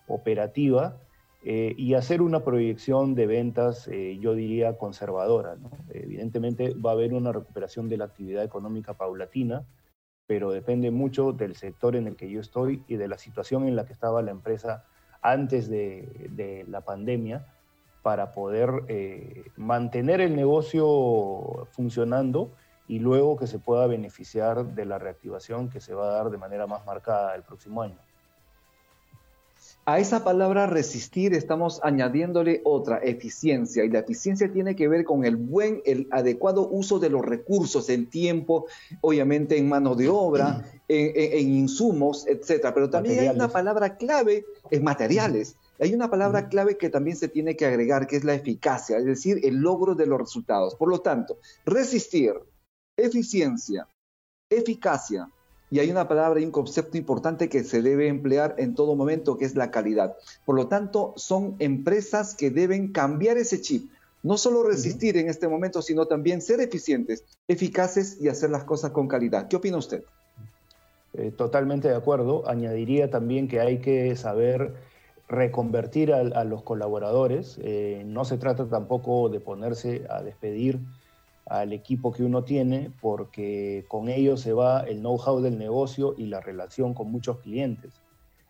operativa 0.07 0.97
eh, 1.45 1.75
y 1.77 1.93
hacer 1.95 2.21
una 2.21 2.45
proyección 2.45 3.15
de 3.15 3.27
ventas, 3.27 3.89
eh, 3.89 4.17
yo 4.19 4.33
diría, 4.33 4.77
conservadora. 4.77 5.57
Evidentemente 5.89 6.73
va 6.73 6.91
a 6.91 6.93
haber 6.93 7.13
una 7.13 7.33
recuperación 7.33 7.89
de 7.89 7.97
la 7.97 8.05
actividad 8.05 8.45
económica 8.45 8.93
paulatina, 8.93 9.65
pero 10.25 10.51
depende 10.51 10.89
mucho 10.89 11.33
del 11.33 11.55
sector 11.55 11.97
en 11.97 12.07
el 12.07 12.15
que 12.15 12.29
yo 12.29 12.39
estoy 12.39 12.83
y 12.87 12.95
de 12.95 13.09
la 13.09 13.17
situación 13.17 13.67
en 13.67 13.75
la 13.75 13.85
que 13.85 13.91
estaba 13.91 14.21
la 14.21 14.31
empresa 14.31 14.85
antes 15.21 15.69
de, 15.69 16.65
la 16.67 16.81
pandemia 16.81 17.45
para 18.03 18.31
poder 18.31 18.83
eh, 18.87 19.43
mantener 19.57 20.21
el 20.21 20.35
negocio 20.35 21.67
funcionando 21.71 22.53
y 22.87 22.99
luego 22.99 23.37
que 23.37 23.47
se 23.47 23.59
pueda 23.59 23.85
beneficiar 23.87 24.75
de 24.75 24.85
la 24.85 24.97
reactivación 24.97 25.69
que 25.69 25.81
se 25.81 25.93
va 25.93 26.07
a 26.07 26.13
dar 26.13 26.29
de 26.29 26.37
manera 26.37 26.67
más 26.67 26.85
marcada 26.85 27.35
el 27.35 27.43
próximo 27.43 27.81
año. 27.81 27.97
A 29.85 29.99
esa 29.99 30.23
palabra 30.23 30.65
resistir 30.65 31.33
estamos 31.33 31.81
añadiéndole 31.83 32.61
otra, 32.63 32.99
eficiencia. 32.99 33.83
Y 33.83 33.89
la 33.89 33.99
eficiencia 33.99 34.49
tiene 34.49 34.77
que 34.77 34.87
ver 34.87 35.03
con 35.03 35.25
el 35.25 35.35
buen, 35.35 35.81
el 35.85 36.07
adecuado 36.11 36.69
uso 36.69 36.99
de 36.99 37.09
los 37.09 37.25
recursos, 37.25 37.89
el 37.89 38.07
tiempo, 38.07 38.67
obviamente 39.01 39.57
en 39.57 39.67
mano 39.67 39.95
de 39.95 40.07
obra, 40.07 40.63
en, 40.87 41.49
insumos, 41.49 42.25
etcétera. 42.27 42.73
Pero 42.73 42.89
también 42.89 43.19
hay 43.19 43.27
una 43.35 43.49
palabra 43.49 43.97
clave 43.97 44.45
en 44.71 44.83
materiales. 44.85 45.57
Hay 45.79 45.93
una 45.93 46.09
palabra 46.09 46.47
clave 46.47 46.77
que 46.77 46.89
también 46.89 47.17
se 47.17 47.27
tiene 47.27 47.57
que 47.57 47.65
agregar, 47.65 48.07
que 48.07 48.15
es 48.15 48.23
la 48.23 48.35
eficacia, 48.35 48.97
es 48.97 49.05
decir, 49.05 49.41
el 49.43 49.57
logro 49.57 49.95
de 49.95 50.05
los 50.05 50.17
resultados. 50.17 50.75
Por 50.75 50.87
lo 50.87 51.01
tanto, 51.01 51.39
resistir, 51.65 52.33
eficiencia, 52.95 53.85
eficacia, 54.49 55.27
y 55.73 55.79
hay 55.79 55.89
una 55.89 56.07
palabra 56.07 56.39
y 56.39 56.45
un 56.45 56.51
concepto 56.51 56.99
importante 56.99 57.49
que 57.49 57.63
se 57.63 57.81
debe 57.81 58.07
emplear 58.07 58.53
en 58.59 58.75
todo 58.75 58.95
momento, 58.95 59.39
que 59.39 59.45
es 59.45 59.55
la 59.55 59.71
calidad. 59.71 60.15
Por 60.45 60.55
lo 60.55 60.67
tanto, 60.67 61.15
son 61.17 61.55
empresas 61.57 62.35
que 62.35 62.51
deben 62.51 62.91
cambiar 62.91 63.37
ese 63.37 63.59
chip. 63.59 63.89
No 64.21 64.37
solo 64.37 64.61
resistir 64.61 65.17
en 65.17 65.29
este 65.29 65.47
momento, 65.47 65.81
sino 65.81 66.05
también 66.05 66.43
ser 66.43 66.61
eficientes, 66.61 67.23
eficaces 67.47 68.21
y 68.21 68.27
hacer 68.27 68.51
las 68.51 68.65
cosas 68.65 68.91
con 68.91 69.07
calidad. 69.07 69.47
¿Qué 69.47 69.55
opina 69.55 69.77
usted? 69.77 70.03
Eh, 71.15 71.31
totalmente 71.35 71.87
de 71.87 71.95
acuerdo. 71.95 72.47
Añadiría 72.47 73.09
también 73.09 73.47
que 73.47 73.59
hay 73.59 73.79
que 73.79 74.15
saber 74.15 74.75
reconvertir 75.27 76.13
a, 76.13 76.43
los 76.43 76.61
colaboradores. 76.61 77.57
Eh, 77.63 78.03
no 78.05 78.25
se 78.25 78.37
trata 78.37 78.67
tampoco 78.67 79.27
de 79.29 79.39
ponerse 79.39 80.05
a 80.07 80.21
despedir 80.21 80.81
al 81.45 81.73
equipo 81.73 82.11
que 82.11 82.23
uno 82.23 82.43
tiene, 82.43 82.91
porque 83.01 83.85
con 83.87 84.09
ello 84.09 84.37
se 84.37 84.53
va 84.53 84.81
el 84.81 84.99
know-how 84.99 85.41
del 85.41 85.57
negocio 85.57 86.15
y 86.17 86.25
la 86.25 86.39
relación 86.39 86.93
con 86.93 87.11
muchos 87.11 87.39
clientes. 87.39 88.01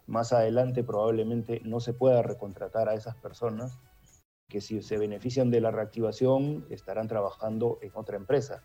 Más 0.05 0.33
adelante 0.33 0.83
probablemente 0.83 1.61
no 1.63 1.79
se 1.79 1.93
pueda 1.93 2.21
recontratar 2.21 2.89
a 2.89 2.93
esas 2.93 3.15
personas 3.15 3.79
que 4.49 4.61
si 4.61 4.81
se 4.81 4.97
benefician 4.97 5.49
de 5.49 5.61
la 5.61 5.71
reactivación 5.71 6.65
estarán 6.69 7.07
trabajando 7.07 7.79
en 7.81 7.91
otra 7.95 8.17
empresa. 8.17 8.61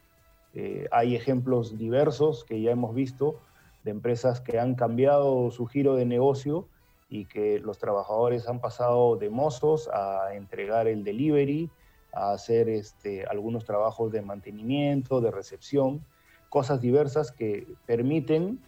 Eh, 0.54 0.86
hay 0.90 1.14
ejemplos 1.14 1.78
diversos 1.78 2.44
que 2.44 2.60
ya 2.60 2.72
hemos 2.72 2.94
visto 2.94 3.40
de 3.84 3.92
empresas 3.92 4.40
que 4.40 4.58
han 4.58 4.74
cambiado 4.74 5.50
su 5.50 5.66
giro 5.66 5.94
de 5.94 6.04
negocio 6.04 6.68
y 7.08 7.24
que 7.24 7.58
los 7.58 7.78
trabajadores 7.78 8.48
han 8.48 8.60
pasado 8.60 9.16
de 9.16 9.30
mozos 9.30 9.88
a 9.88 10.34
entregar 10.34 10.88
el 10.88 11.04
delivery, 11.04 11.70
a 12.12 12.32
hacer 12.32 12.68
este, 12.68 13.24
algunos 13.26 13.64
trabajos 13.64 14.12
de 14.12 14.22
mantenimiento, 14.22 15.20
de 15.20 15.30
recepción, 15.30 16.04
cosas 16.48 16.80
diversas 16.80 17.32
que 17.32 17.66
permiten 17.86 18.60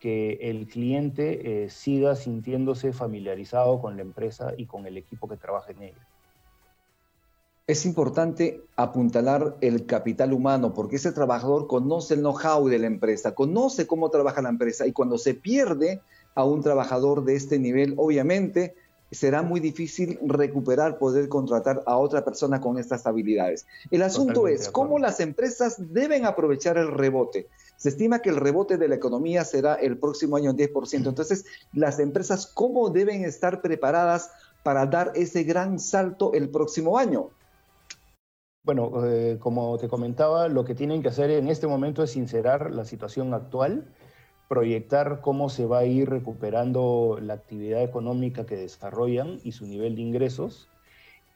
que 0.00 0.38
el 0.42 0.66
cliente 0.66 1.64
eh, 1.64 1.70
siga 1.70 2.16
sintiéndose 2.16 2.92
familiarizado 2.92 3.80
con 3.80 3.96
la 3.96 4.02
empresa 4.02 4.52
y 4.56 4.66
con 4.66 4.86
el 4.86 4.96
equipo 4.96 5.28
que 5.28 5.36
trabaja 5.36 5.72
en 5.72 5.82
ella. 5.82 6.08
Es 7.66 7.84
importante 7.84 8.62
apuntalar 8.76 9.56
el 9.60 9.86
capital 9.86 10.32
humano 10.32 10.72
porque 10.72 10.96
ese 10.96 11.10
trabajador 11.10 11.66
conoce 11.66 12.14
el 12.14 12.20
know-how 12.20 12.68
de 12.68 12.78
la 12.78 12.86
empresa, 12.86 13.34
conoce 13.34 13.88
cómo 13.88 14.08
trabaja 14.08 14.40
la 14.40 14.50
empresa 14.50 14.86
y 14.86 14.92
cuando 14.92 15.18
se 15.18 15.34
pierde 15.34 16.00
a 16.36 16.44
un 16.44 16.62
trabajador 16.62 17.24
de 17.24 17.34
este 17.34 17.58
nivel, 17.58 17.94
obviamente 17.96 18.76
será 19.16 19.42
muy 19.42 19.60
difícil 19.60 20.18
recuperar, 20.26 20.98
poder 20.98 21.28
contratar 21.28 21.82
a 21.86 21.96
otra 21.96 22.24
persona 22.24 22.60
con 22.60 22.78
estas 22.78 23.06
habilidades. 23.06 23.66
El 23.90 24.02
asunto 24.02 24.46
es 24.46 24.68
cómo 24.68 24.98
las 24.98 25.20
empresas 25.20 25.76
deben 25.78 26.26
aprovechar 26.26 26.76
el 26.76 26.92
rebote. 26.92 27.48
Se 27.76 27.88
estima 27.88 28.20
que 28.20 28.30
el 28.30 28.36
rebote 28.36 28.76
de 28.76 28.88
la 28.88 28.94
economía 28.94 29.44
será 29.44 29.74
el 29.74 29.98
próximo 29.98 30.36
año 30.36 30.50
en 30.50 30.56
10%. 30.56 31.08
Entonces, 31.08 31.46
las 31.72 31.98
empresas, 31.98 32.46
¿cómo 32.46 32.90
deben 32.90 33.24
estar 33.24 33.60
preparadas 33.62 34.30
para 34.62 34.86
dar 34.86 35.12
ese 35.14 35.44
gran 35.44 35.78
salto 35.78 36.32
el 36.34 36.50
próximo 36.50 36.98
año? 36.98 37.30
Bueno, 38.64 39.06
eh, 39.06 39.38
como 39.38 39.78
te 39.78 39.88
comentaba, 39.88 40.48
lo 40.48 40.64
que 40.64 40.74
tienen 40.74 41.00
que 41.00 41.08
hacer 41.08 41.30
en 41.30 41.48
este 41.48 41.66
momento 41.66 42.02
es 42.02 42.10
sincerar 42.10 42.72
la 42.74 42.84
situación 42.84 43.32
actual 43.32 43.86
proyectar 44.48 45.20
cómo 45.20 45.48
se 45.48 45.66
va 45.66 45.78
a 45.78 45.84
ir 45.84 46.08
recuperando 46.08 47.18
la 47.20 47.34
actividad 47.34 47.82
económica 47.82 48.46
que 48.46 48.56
desarrollan 48.56 49.40
y 49.42 49.52
su 49.52 49.66
nivel 49.66 49.96
de 49.96 50.02
ingresos 50.02 50.68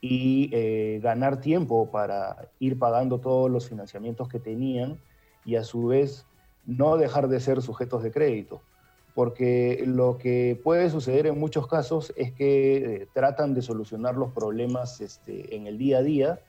y 0.00 0.48
eh, 0.52 1.00
ganar 1.02 1.40
tiempo 1.40 1.90
para 1.90 2.50
ir 2.58 2.78
pagando 2.78 3.18
todos 3.18 3.50
los 3.50 3.68
financiamientos 3.68 4.28
que 4.28 4.38
tenían 4.38 5.00
y 5.44 5.56
a 5.56 5.64
su 5.64 5.86
vez 5.86 6.26
no 6.66 6.96
dejar 6.96 7.28
de 7.28 7.40
ser 7.40 7.62
sujetos 7.62 8.02
de 8.02 8.12
crédito. 8.12 8.62
Porque 9.14 9.82
lo 9.86 10.18
que 10.18 10.58
puede 10.62 10.88
suceder 10.88 11.26
en 11.26 11.38
muchos 11.38 11.66
casos 11.66 12.12
es 12.16 12.32
que 12.32 12.76
eh, 12.76 13.08
tratan 13.12 13.54
de 13.54 13.62
solucionar 13.62 14.14
los 14.14 14.32
problemas 14.32 15.00
este, 15.00 15.56
en 15.56 15.66
el 15.66 15.78
día 15.78 15.98
a 15.98 16.02
día, 16.02 16.40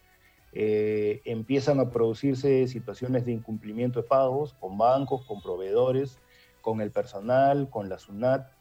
eh, 0.54 1.22
empiezan 1.26 1.80
a 1.80 1.90
producirse 1.90 2.68
situaciones 2.68 3.26
de 3.26 3.32
incumplimiento 3.32 4.02
de 4.02 4.08
pagos 4.08 4.54
con 4.60 4.78
bancos, 4.78 5.26
con 5.26 5.42
proveedores, 5.42 6.20
con 6.62 6.82
el 6.82 6.92
personal, 6.92 7.70
con 7.70 7.90
la 7.90 7.98
SUNAT. 7.98 8.52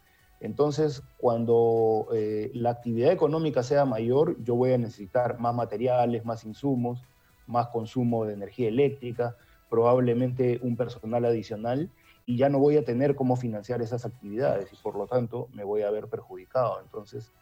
Entonces, 0.40 1.02
cuando 1.18 2.08
eh, 2.14 2.50
la 2.54 2.70
actividad 2.70 3.12
económica 3.12 3.62
sea 3.62 3.84
mayor, 3.84 4.42
yo 4.42 4.54
voy 4.54 4.72
a 4.72 4.78
necesitar 4.78 5.38
más 5.38 5.54
materiales, 5.54 6.24
más 6.24 6.44
insumos, 6.44 7.04
más 7.46 7.68
consumo 7.68 8.24
de 8.24 8.34
energía 8.34 8.68
eléctrica, 8.68 9.36
probablemente 9.68 10.58
un 10.62 10.76
personal 10.76 11.24
adicional 11.24 11.90
y 12.26 12.36
ya 12.36 12.48
no 12.48 12.58
voy 12.58 12.76
a 12.76 12.84
tener 12.84 13.14
cómo 13.14 13.36
financiar 13.36 13.82
esas 13.82 14.04
actividades 14.04 14.72
y 14.72 14.76
por 14.76 14.96
lo 14.96 15.06
tanto 15.06 15.48
me 15.52 15.64
voy 15.64 15.82
a 15.82 15.90
ver 15.90 16.08
perjudicado. 16.08 16.80
Entonces, 16.80 17.32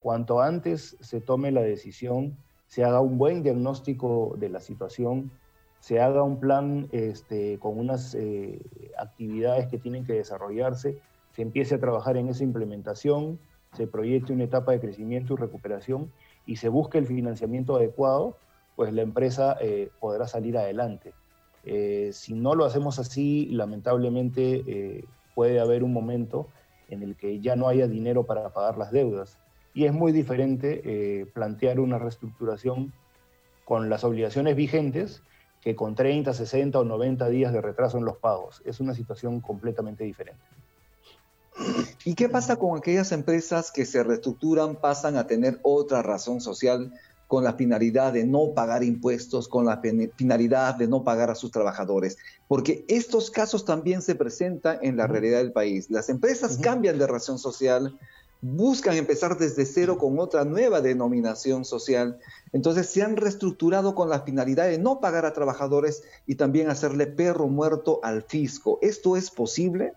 cuanto 0.00 0.40
antes 0.40 0.96
se 1.00 1.20
tome 1.20 1.50
la 1.50 1.62
decisión, 1.62 2.36
se 2.66 2.84
haga 2.84 3.00
un 3.00 3.18
buen 3.18 3.42
diagnóstico 3.42 4.34
de 4.38 4.48
la 4.48 4.60
situación, 4.60 5.30
se 5.80 6.00
haga 6.00 6.22
un 6.22 6.40
plan 6.40 6.88
este, 6.92 7.58
con 7.58 7.78
unas 7.78 8.14
eh, 8.14 8.60
actividades 8.98 9.68
que 9.68 9.78
tienen 9.78 10.04
que 10.04 10.14
desarrollarse, 10.14 10.98
se 11.32 11.42
empiece 11.42 11.74
a 11.74 11.80
trabajar 11.80 12.16
en 12.16 12.28
esa 12.28 12.44
implementación, 12.44 13.38
se 13.72 13.86
proyecte 13.86 14.32
una 14.32 14.44
etapa 14.44 14.72
de 14.72 14.80
crecimiento 14.80 15.34
y 15.34 15.36
recuperación 15.36 16.10
y 16.46 16.56
se 16.56 16.68
busque 16.68 16.98
el 16.98 17.06
financiamiento 17.06 17.76
adecuado, 17.76 18.36
pues 18.74 18.92
la 18.92 19.02
empresa 19.02 19.56
eh, 19.60 19.90
podrá 20.00 20.26
salir 20.26 20.56
adelante. 20.56 21.12
Eh, 21.64 22.10
si 22.12 22.34
no 22.34 22.54
lo 22.54 22.64
hacemos 22.64 22.98
así, 22.98 23.46
lamentablemente 23.46 25.04
puede 25.34 25.60
haber 25.60 25.82
un 25.82 25.92
momento 25.92 26.48
en 26.88 27.02
el 27.02 27.16
que 27.16 27.40
ya 27.40 27.56
no 27.56 27.68
haya 27.68 27.86
dinero 27.86 28.24
para 28.24 28.50
pagar 28.50 28.78
las 28.78 28.92
deudas. 28.92 29.38
Y 29.74 29.84
es 29.84 29.92
muy 29.92 30.12
diferente 30.12 31.26
plantear 31.34 31.80
una 31.80 31.98
reestructuración 31.98 32.92
con 33.66 33.90
las 33.90 34.04
obligaciones 34.04 34.56
vigentes 34.56 35.22
que 35.66 35.74
con 35.74 35.96
30, 35.96 36.32
60 36.32 36.78
o 36.78 36.84
90 36.84 37.28
días 37.28 37.52
de 37.52 37.60
retraso 37.60 37.98
en 37.98 38.04
los 38.04 38.18
pagos. 38.18 38.62
Es 38.64 38.78
una 38.78 38.94
situación 38.94 39.40
completamente 39.40 40.04
diferente. 40.04 40.40
¿Y 42.04 42.14
qué 42.14 42.28
pasa 42.28 42.54
con 42.54 42.78
aquellas 42.78 43.10
empresas 43.10 43.72
que 43.72 43.84
se 43.84 44.04
reestructuran, 44.04 44.76
pasan 44.76 45.16
a 45.16 45.26
tener 45.26 45.58
otra 45.64 46.02
razón 46.02 46.40
social 46.40 46.94
con 47.26 47.42
la 47.42 47.54
finalidad 47.54 48.12
de 48.12 48.24
no 48.24 48.52
pagar 48.54 48.84
impuestos, 48.84 49.48
con 49.48 49.66
la 49.66 49.82
finalidad 50.14 50.76
de 50.76 50.86
no 50.86 51.02
pagar 51.02 51.30
a 51.30 51.34
sus 51.34 51.50
trabajadores? 51.50 52.16
Porque 52.46 52.84
estos 52.86 53.32
casos 53.32 53.64
también 53.64 54.02
se 54.02 54.14
presentan 54.14 54.78
en 54.82 54.96
la 54.96 55.08
realidad 55.08 55.38
del 55.38 55.50
país. 55.50 55.90
Las 55.90 56.08
empresas 56.10 56.58
cambian 56.58 56.96
de 56.96 57.08
razón 57.08 57.40
social, 57.40 57.98
buscan 58.54 58.96
empezar 58.96 59.38
desde 59.38 59.64
cero 59.64 59.98
con 59.98 60.18
otra 60.18 60.44
nueva 60.44 60.80
denominación 60.80 61.64
social. 61.64 62.18
Entonces 62.52 62.88
se 62.88 63.02
han 63.02 63.16
reestructurado 63.16 63.94
con 63.94 64.08
la 64.08 64.20
finalidad 64.20 64.68
de 64.68 64.78
no 64.78 65.00
pagar 65.00 65.26
a 65.26 65.32
trabajadores 65.32 66.04
y 66.26 66.36
también 66.36 66.70
hacerle 66.70 67.06
perro 67.06 67.48
muerto 67.48 68.00
al 68.02 68.22
fisco. 68.22 68.78
¿Esto 68.82 69.16
es 69.16 69.30
posible? 69.30 69.94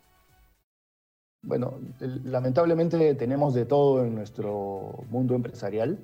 Bueno, 1.42 1.80
lamentablemente 2.00 3.16
tenemos 3.16 3.54
de 3.54 3.66
todo 3.66 4.04
en 4.04 4.16
nuestro 4.16 5.04
mundo 5.10 5.36
empresarial. 5.36 6.00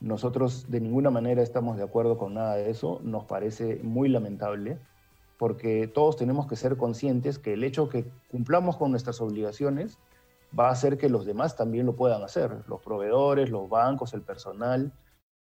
Nosotros 0.00 0.66
de 0.68 0.80
ninguna 0.80 1.10
manera 1.10 1.42
estamos 1.42 1.76
de 1.76 1.84
acuerdo 1.84 2.18
con 2.18 2.34
nada 2.34 2.56
de 2.56 2.70
eso. 2.70 3.00
Nos 3.02 3.24
parece 3.24 3.80
muy 3.82 4.08
lamentable 4.08 4.78
porque 5.38 5.86
todos 5.86 6.16
tenemos 6.16 6.46
que 6.46 6.56
ser 6.56 6.76
conscientes 6.76 7.38
que 7.38 7.54
el 7.54 7.64
hecho 7.64 7.88
que 7.88 8.04
cumplamos 8.30 8.76
con 8.76 8.90
nuestras 8.90 9.20
obligaciones 9.20 9.98
va 10.58 10.68
a 10.68 10.72
hacer 10.72 10.98
que 10.98 11.08
los 11.08 11.24
demás 11.24 11.56
también 11.56 11.86
lo 11.86 11.94
puedan 11.94 12.22
hacer, 12.22 12.64
los 12.66 12.80
proveedores, 12.80 13.50
los 13.50 13.68
bancos, 13.68 14.14
el 14.14 14.22
personal, 14.22 14.92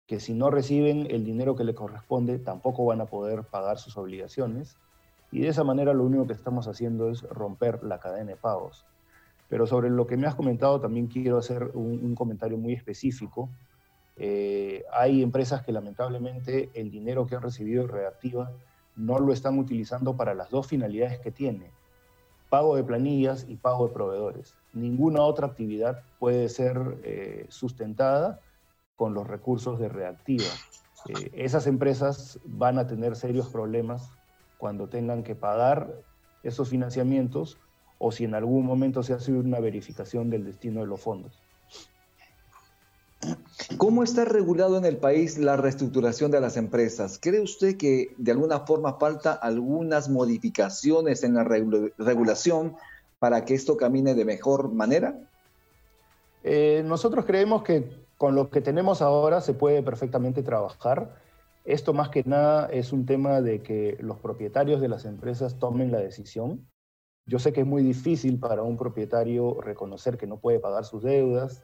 que 0.07 0.21
si 0.21 0.35
no 0.35 0.51
reciben 0.51 1.07
el 1.11 1.25
dinero 1.25 1.57
que 1.57 1.65
le 1.65 1.75
corresponde, 1.75 2.39
tampoco 2.39 2.85
van 2.85 3.01
a 3.01 3.07
poder 3.07 3.45
pagar 3.45 3.79
sus 3.79 3.97
obligaciones. 3.97 4.77
Y 5.33 5.41
de 5.41 5.49
esa 5.49 5.65
manera 5.65 5.93
lo 5.95 6.05
único 6.05 6.27
que 6.27 6.33
estamos 6.33 6.69
haciendo 6.69 7.11
es 7.11 7.23
romper 7.23 7.83
la 7.83 7.99
cadena 7.99 8.31
de 8.31 8.37
pagos. 8.37 8.87
Pero 9.49 9.67
sobre 9.67 9.91
lo 9.91 10.07
que 10.07 10.17
me 10.17 10.27
has 10.27 10.35
comentado, 10.35 10.81
también 10.81 11.07
quiero 11.07 11.39
hacer 11.39 11.71
un, 11.75 12.15
comentario 12.15 12.57
muy 12.59 12.73
específico. 12.75 13.51
Eh, 14.17 14.85
hay 14.93 15.23
empresas 15.23 15.63
que 15.63 15.73
lamentablemente 15.73 16.71
el 16.75 16.91
dinero 16.91 17.27
que 17.27 17.37
han 17.37 17.43
recibido 17.43 17.87
Reactiva 17.87 18.53
no 18.97 19.19
lo 19.19 19.33
están 19.33 19.59
utilizando 19.59 20.17
para 20.17 20.35
las 20.35 20.51
dos 20.51 20.69
finalidades 20.69 21.19
que 21.19 21.33
tiene, 21.33 21.71
pago 22.49 22.77
de 22.77 22.85
planillas 22.85 23.47
y 23.49 23.57
pago 23.57 23.89
de 23.89 23.93
proveedores. 23.93 24.55
Ninguna 24.75 25.23
otra 25.23 25.47
actividad 25.47 26.03
puede 26.19 26.49
ser 26.49 26.99
eh, 27.05 27.47
sustentada 27.49 28.41
con 28.97 29.15
los 29.15 29.27
recursos 29.27 29.79
de 29.79 29.89
reactiva. 29.89 30.51
Eh, 31.09 31.31
esas 31.35 31.67
empresas 31.67 32.41
van 32.45 32.79
a 32.79 32.87
tener 32.87 33.17
serios 33.17 33.49
problemas 33.49 34.11
cuando 34.59 34.89
tengan 34.89 35.23
que 35.23 35.35
pagar 35.35 35.93
esos 36.43 36.69
financiamientos 36.69 37.59
o 37.99 38.13
si 38.13 38.25
en 38.25 38.35
algún 38.35 38.67
momento 38.67 39.03
se 39.03 39.15
hace 39.15 39.33
una 39.33 39.61
verificación 39.61 40.29
del 40.31 40.45
destino 40.45 40.81
de 40.81 40.87
los 40.87 41.01
fondos. 41.01 41.41
¿Cómo 43.79 44.03
está 44.03 44.25
regulado 44.25 44.77
en 44.77 44.85
el 44.85 44.99
país 44.99 45.39
la 45.39 45.57
reestructuración 45.57 46.31
de 46.31 46.41
las 46.41 46.57
empresas? 46.57 47.19
¿Cree 47.21 47.41
usted 47.41 47.77
que 47.77 48.15
de 48.19 48.33
alguna 48.33 48.61
forma 48.61 48.99
falta 48.99 49.33
algunas 49.33 50.09
modificaciones 50.09 51.23
en 51.23 51.35
la 51.35 51.45
regulación 51.45 52.77
para 53.25 53.47
que 53.47 53.55
esto 53.55 53.79
camine 53.79 54.15
de 54.15 54.27
mejor 54.27 54.71
manera? 54.71 55.19
Eh, 56.43 56.83
nosotros 56.85 57.25
creemos 57.25 57.63
que 57.63 58.05
con 58.19 58.35
lo 58.35 58.51
que 58.51 58.61
tenemos 58.61 59.01
ahora 59.01 59.41
se 59.41 59.55
puede 59.55 59.83
perfectamente 59.83 60.43
trabajar. 60.43 61.17
Esto 61.65 61.95
más 61.95 62.11
que 62.11 62.23
nada 62.25 62.67
es 62.67 62.93
un 62.93 63.07
tema 63.07 63.41
de 63.41 63.63
que 63.63 63.97
los 64.01 64.19
propietarios 64.19 64.83
de 64.83 64.89
las 64.89 65.07
empresas 65.07 65.59
tomen 65.59 65.91
la 65.91 66.01
decisión. 66.01 66.69
Yo 67.25 67.39
sé 67.39 67.55
que 67.55 67.63
es 67.63 67.67
muy 67.67 67.83
difícil 67.83 68.39
para 68.39 68.63
un 68.63 68.77
propietario 68.77 69.59
reconocer 69.59 70.19
que 70.19 70.27
no 70.27 70.37
puede 70.37 70.61
pagar 70.61 70.85
sus 70.85 71.03
deudas, 71.03 71.63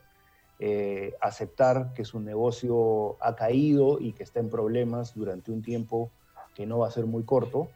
eh, 0.61 1.14
aceptar 1.21 1.93
que 1.93 2.07
su 2.07 2.21
negocio 2.21 3.19
ha 3.21 3.37
caído 3.37 3.99
y 4.00 4.14
que 4.14 4.23
está 4.23 4.40
en 4.40 4.49
problemas 4.49 5.14
durante 5.14 5.52
un 5.52 5.61
tiempo 5.61 6.11
que 6.55 6.64
no 6.64 6.79
va 6.79 6.88
a 6.88 6.90
ser 6.90 7.05
muy 7.05 7.25
corto. 7.25 7.69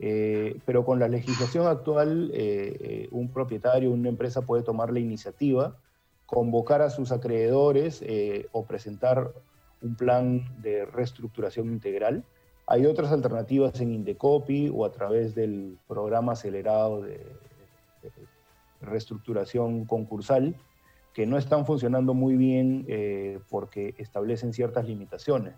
Eh, 0.00 0.60
pero 0.64 0.84
con 0.84 0.98
la 0.98 1.08
legislación 1.08 1.66
actual, 1.66 2.30
eh, 2.32 3.08
un 3.10 3.30
propietario, 3.32 3.90
una 3.90 4.08
empresa 4.08 4.42
puede 4.42 4.62
tomar 4.62 4.92
la 4.92 5.00
iniciativa, 5.00 5.76
convocar 6.26 6.82
a 6.82 6.90
sus 6.90 7.10
acreedores 7.10 8.04
o 8.52 8.66
presentar 8.66 9.32
un 9.80 9.94
plan 9.94 10.42
de 10.60 10.84
reestructuración 10.84 11.68
integral. 11.68 12.24
Hay 12.66 12.84
otras 12.84 13.12
alternativas 13.12 13.80
en 13.80 13.92
Indecopi 13.92 14.70
o 14.72 14.84
a 14.84 14.92
través 14.92 15.34
del 15.34 15.78
programa 15.88 16.32
acelerado 16.32 17.00
de 17.02 17.24
reestructuración 18.80 19.84
concursal 19.86 20.54
que 21.18 21.26
no 21.26 21.36
están 21.36 21.66
funcionando 21.66 22.14
muy 22.14 22.36
bien 22.36 22.84
eh, 22.88 23.40
porque 23.50 23.94
establecen 23.98 24.52
ciertas 24.52 24.86
limitaciones. 24.86 25.54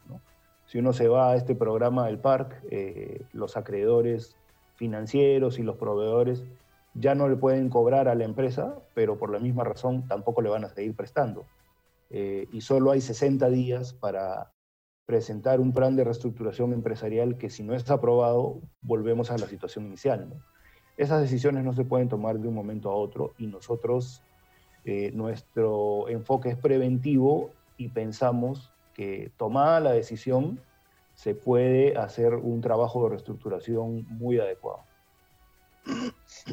Si 0.71 0.79
uno 0.79 0.93
se 0.93 1.09
va 1.09 1.33
a 1.33 1.37
este 1.37 1.57
programa 1.57 2.07
del 2.07 2.21
PARC, 2.21 2.62
eh, 2.71 3.25
los 3.33 3.57
acreedores 3.57 4.37
financieros 4.77 5.59
y 5.59 5.65
los 5.65 5.77
proveedores 5.77 6.45
ya 6.95 7.17
no 7.17 7.29
le 7.29 7.35
pueden 7.35 7.71
cobrar 7.71 8.07
a 8.07 8.15
la 8.15 8.23
empresa, 8.23 8.77
pero 8.95 9.19
por 9.19 9.33
la 9.33 9.41
misma 9.41 9.65
razón 9.65 10.07
tampoco 10.07 10.43
le 10.43 10.49
van 10.49 10.65
a 10.65 10.69
seguir 10.69 10.95
prestando. 10.95 11.45
Eh, 12.11 12.47
y 12.53 12.61
solo 12.61 12.93
hay 12.93 13.00
60 13.00 13.50
días 13.50 13.95
para 13.95 14.53
presentar 15.07 15.59
un 15.59 15.73
plan 15.73 15.97
de 15.97 16.05
reestructuración 16.05 16.73
empresarial 16.73 17.37
que 17.37 17.50
si 17.50 17.65
no 17.65 17.75
está 17.75 17.95
aprobado, 17.95 18.61
volvemos 18.81 19.33
a 19.33 19.39
la 19.39 19.49
situación 19.49 19.87
inicial. 19.87 20.41
Esas 20.97 21.21
decisiones 21.21 21.64
no 21.64 21.73
se 21.73 21.85
pueden 21.85 22.09
tomar 22.09 22.38
de 22.38 22.47
un 22.47 22.55
momento 22.55 22.90
a 22.90 22.94
otro 22.94 23.35
y 23.38 23.49
nosotros 23.49 24.23
eh, 24.85 25.11
nuestro 25.14 26.09
enfoque 26.09 26.51
es 26.51 26.57
preventivo 26.57 27.51
y 27.77 27.88
pensamos 27.88 28.71
que 28.94 29.33
tomada 29.37 29.81
la 29.81 29.92
decisión 29.92 30.61
se 31.22 31.35
puede 31.35 31.96
hacer 31.98 32.35
un 32.35 32.62
trabajo 32.62 33.02
de 33.02 33.11
reestructuración 33.11 34.06
muy 34.09 34.38
adecuado. 34.38 34.85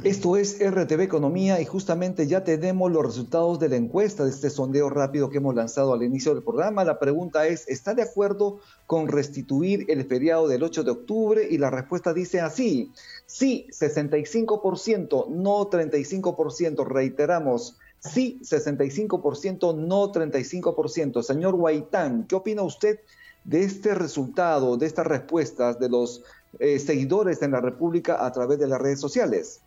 Esto 0.03 0.36
es 0.36 0.60
RTV 0.60 1.01
Economía 1.01 1.62
y 1.62 1.65
justamente 1.65 2.27
ya 2.27 2.43
tenemos 2.43 2.91
los 2.91 3.06
resultados 3.06 3.60
de 3.60 3.69
la 3.69 3.77
encuesta 3.77 4.25
de 4.25 4.32
este 4.32 4.49
sondeo 4.49 4.89
rápido 4.89 5.30
que 5.30 5.38
hemos 5.38 5.56
lanzado 5.56 5.93
al 5.93 6.03
inicio 6.03 6.34
del 6.34 6.43
programa. 6.43 6.84
La 6.84 6.99
pregunta 6.99 7.47
es, 7.47 7.67
¿está 7.69 7.93
de 7.93 8.01
acuerdo 8.01 8.60
con 8.88 9.08
restituir 9.08 9.86
el 9.89 10.06
feriado 10.06 10.49
del 10.49 10.63
8 10.63 10.84
de 10.84 10.91
octubre? 10.91 11.47
Y 11.49 11.58
la 11.58 11.69
respuesta 11.69 12.13
dice 12.13 12.41
así, 12.41 12.91
sí, 13.25 13.67
65%, 13.71 15.30
no 15.30 15.69
35%. 15.69 16.86
Reiteramos, 16.86 17.77
Sí, 17.99 18.39
65%, 18.43 19.75
no 19.75 20.12
35%. 20.12 21.23
Señor 21.23 21.56
Guaitán, 21.56 22.27
¿qué 22.27 22.36
opina 22.36 22.62
usted 22.62 22.99
de 23.48 23.64
este 23.64 23.96
resultado, 23.96 24.78
de 24.78 24.86
estas 24.86 25.08
respuestas 25.08 25.80
de 25.80 25.90
los 25.90 26.22
eh, 26.60 26.78
seguidores 26.80 27.42
en 27.42 27.52
la 27.52 27.62
República 27.62 28.24
a 28.26 28.32
través 28.32 28.60
de 28.60 28.68
las 28.68 28.80
redes 28.80 29.00
sociales? 29.00 29.62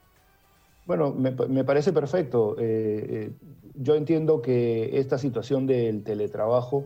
Bueno, 0.86 1.12
me, 1.12 1.64
parece 1.64 1.92
perfecto. 1.92 2.56
Eh, 2.58 3.06
eh, 3.08 3.30
yo 3.74 3.94
entiendo 3.94 4.42
que 4.42 4.98
esta 4.98 5.18
situación 5.18 5.66
del 5.66 6.04
teletrabajo 6.04 6.84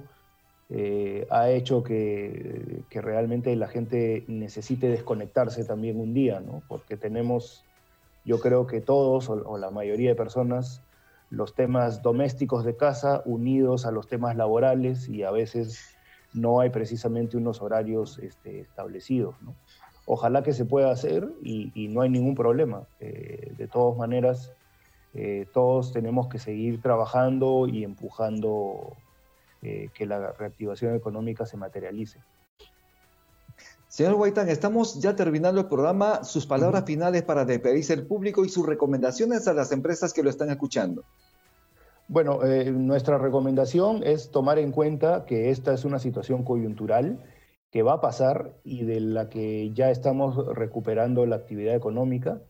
ha 1.31 1.51
hecho 1.51 1.85
que, 1.85 2.83
realmente 2.91 3.55
la 3.55 3.69
gente 3.69 4.25
necesite 4.27 4.89
desconectarse 4.89 5.65
también 5.65 6.01
un 6.01 6.15
día, 6.15 6.41
¿no? 6.41 6.63
Porque 6.69 6.97
tenemos, 6.97 7.65
yo 8.25 8.41
creo 8.41 8.67
que 8.67 8.81
todos 8.81 9.29
o 9.29 9.57
la 9.57 9.71
mayoría 9.71 10.11
de 10.11 10.17
personas 10.17 10.81
los 11.31 11.55
temas 11.55 12.03
domésticos 12.03 12.65
de 12.65 12.77
casa 12.77 13.23
unidos 13.25 13.87
a 13.87 13.93
los 13.93 14.09
temas 14.09 14.37
laborales 14.37 15.09
y 15.09 15.23
a 15.23 15.31
veces 15.31 15.94
no 16.35 16.61
hay 16.61 16.70
precisamente 16.70 17.37
unos 17.37 17.62
horarios 17.62 18.18
este, 18.18 18.61
establecidos. 18.61 19.37
Ojalá 20.07 20.42
que 20.42 20.53
se 20.53 20.66
pueda 20.66 20.90
hacer 20.90 21.27
y, 21.42 21.88
no 21.88 22.03
hay 22.03 22.11
ningún 22.11 22.35
problema. 22.35 22.87
Eh, 23.01 23.55
de 23.57 23.68
todas 23.68 23.97
maneras, 23.97 24.53
eh, 25.14 25.47
todos 25.55 25.92
tenemos 25.92 26.29
que 26.29 26.38
seguir 26.38 26.83
trabajando 26.83 27.66
y 27.66 27.85
empujando 27.85 28.97
eh, 29.62 29.88
que 29.94 30.05
la 30.05 30.33
reactivación 30.33 30.94
económica 30.94 31.47
se 31.47 31.57
materialice. 31.57 32.20
Señor 33.88 34.14
Guaitán, 34.14 34.49
estamos 34.49 35.01
ya 35.01 35.14
terminando 35.14 35.61
el 35.61 35.68
programa. 35.68 36.25
Sus 36.25 36.47
palabras 36.47 36.85
finales 36.85 37.23
para 37.23 37.44
despedirse 37.44 37.94
el 37.94 38.07
público 38.07 38.44
y 38.44 38.49
sus 38.49 38.66
recomendaciones 38.66 39.47
a 39.47 39.55
las 39.55 39.70
empresas 39.70 40.12
que 40.12 40.25
lo 40.25 40.31
están 40.31 40.51
escuchando. 40.51 41.05
Bueno, 42.09 42.45
eh, 42.45 42.71
nuestra 42.71 43.19
recomendación 43.19 44.03
es 44.05 44.31
tomar 44.31 44.59
en 44.59 44.73
cuenta 44.73 45.25
que 45.25 45.51
esta 45.51 45.73
es 45.73 45.85
una 45.85 45.99
situación 45.99 46.45
coyuntural 46.45 47.19
que 47.71 47.83
va 47.83 47.95
a 47.95 48.01
pasar 48.01 48.53
y 48.62 48.85
de 48.85 49.01
la 49.01 49.29
que 49.29 49.73
ya 49.73 49.90
estamos 49.90 50.47
recuperando 50.55 51.27
la 51.27 51.37
actividad 51.37 51.75
económica. 51.75 52.40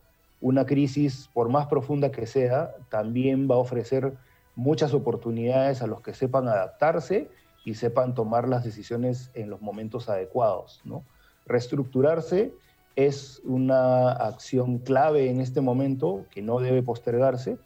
Una 0.40 0.66
crisis, 0.66 1.30
por 1.32 1.48
más 1.48 1.66
profunda 1.66 2.10
que 2.10 2.26
sea, 2.26 2.74
también 2.90 3.48
va 3.50 3.54
a 3.54 3.58
ofrecer 3.58 4.14
muchas 4.56 4.92
oportunidades 4.92 5.82
a 5.82 5.86
los 5.86 6.02
que 6.02 6.14
sepan 6.14 6.48
adaptarse 6.48 7.30
y 7.64 7.74
sepan 7.74 8.14
tomar 8.14 8.48
las 8.48 8.64
decisiones 8.64 9.30
en 9.34 9.48
los 9.48 9.62
momentos 9.62 10.08
adecuados. 10.08 10.82
¿no? 10.84 11.04
reestructurarse 11.46 12.52
es 12.96 13.40
una 13.44 14.12
acción 14.12 14.78
clave 14.78 15.30
en 15.30 15.40
este 15.40 15.60
momento 15.60 16.26
que 16.30 16.42
no 16.42 16.60
debe 16.60 16.82
postergarse 16.82 17.58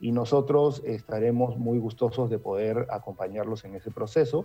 y 0.00 0.12
nosotros 0.12 0.82
estaremos 0.84 1.56
muy 1.56 1.78
gustosos 1.78 2.28
de 2.30 2.38
poder 2.38 2.86
acompañarlos 2.90 3.64
en 3.64 3.74
ese 3.74 3.90
proceso. 3.90 4.44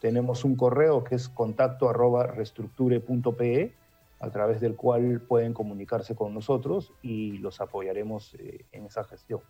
Tenemos 0.00 0.44
un 0.44 0.56
correo 0.56 1.02
que 1.02 1.16
es 1.16 1.28
contacto 1.28 1.88
arroba 1.88 2.26
reestructure.pe 2.26 3.74
a 4.20 4.30
través 4.30 4.60
del 4.60 4.76
cual 4.76 5.20
pueden 5.20 5.52
comunicarse 5.52 6.14
con 6.14 6.32
nosotros 6.32 6.92
y 7.02 7.38
los 7.38 7.60
apoyaremos 7.60 8.34
eh, 8.38 8.64
en 8.72 8.86
esa 8.86 9.04
gestión. 9.04 9.40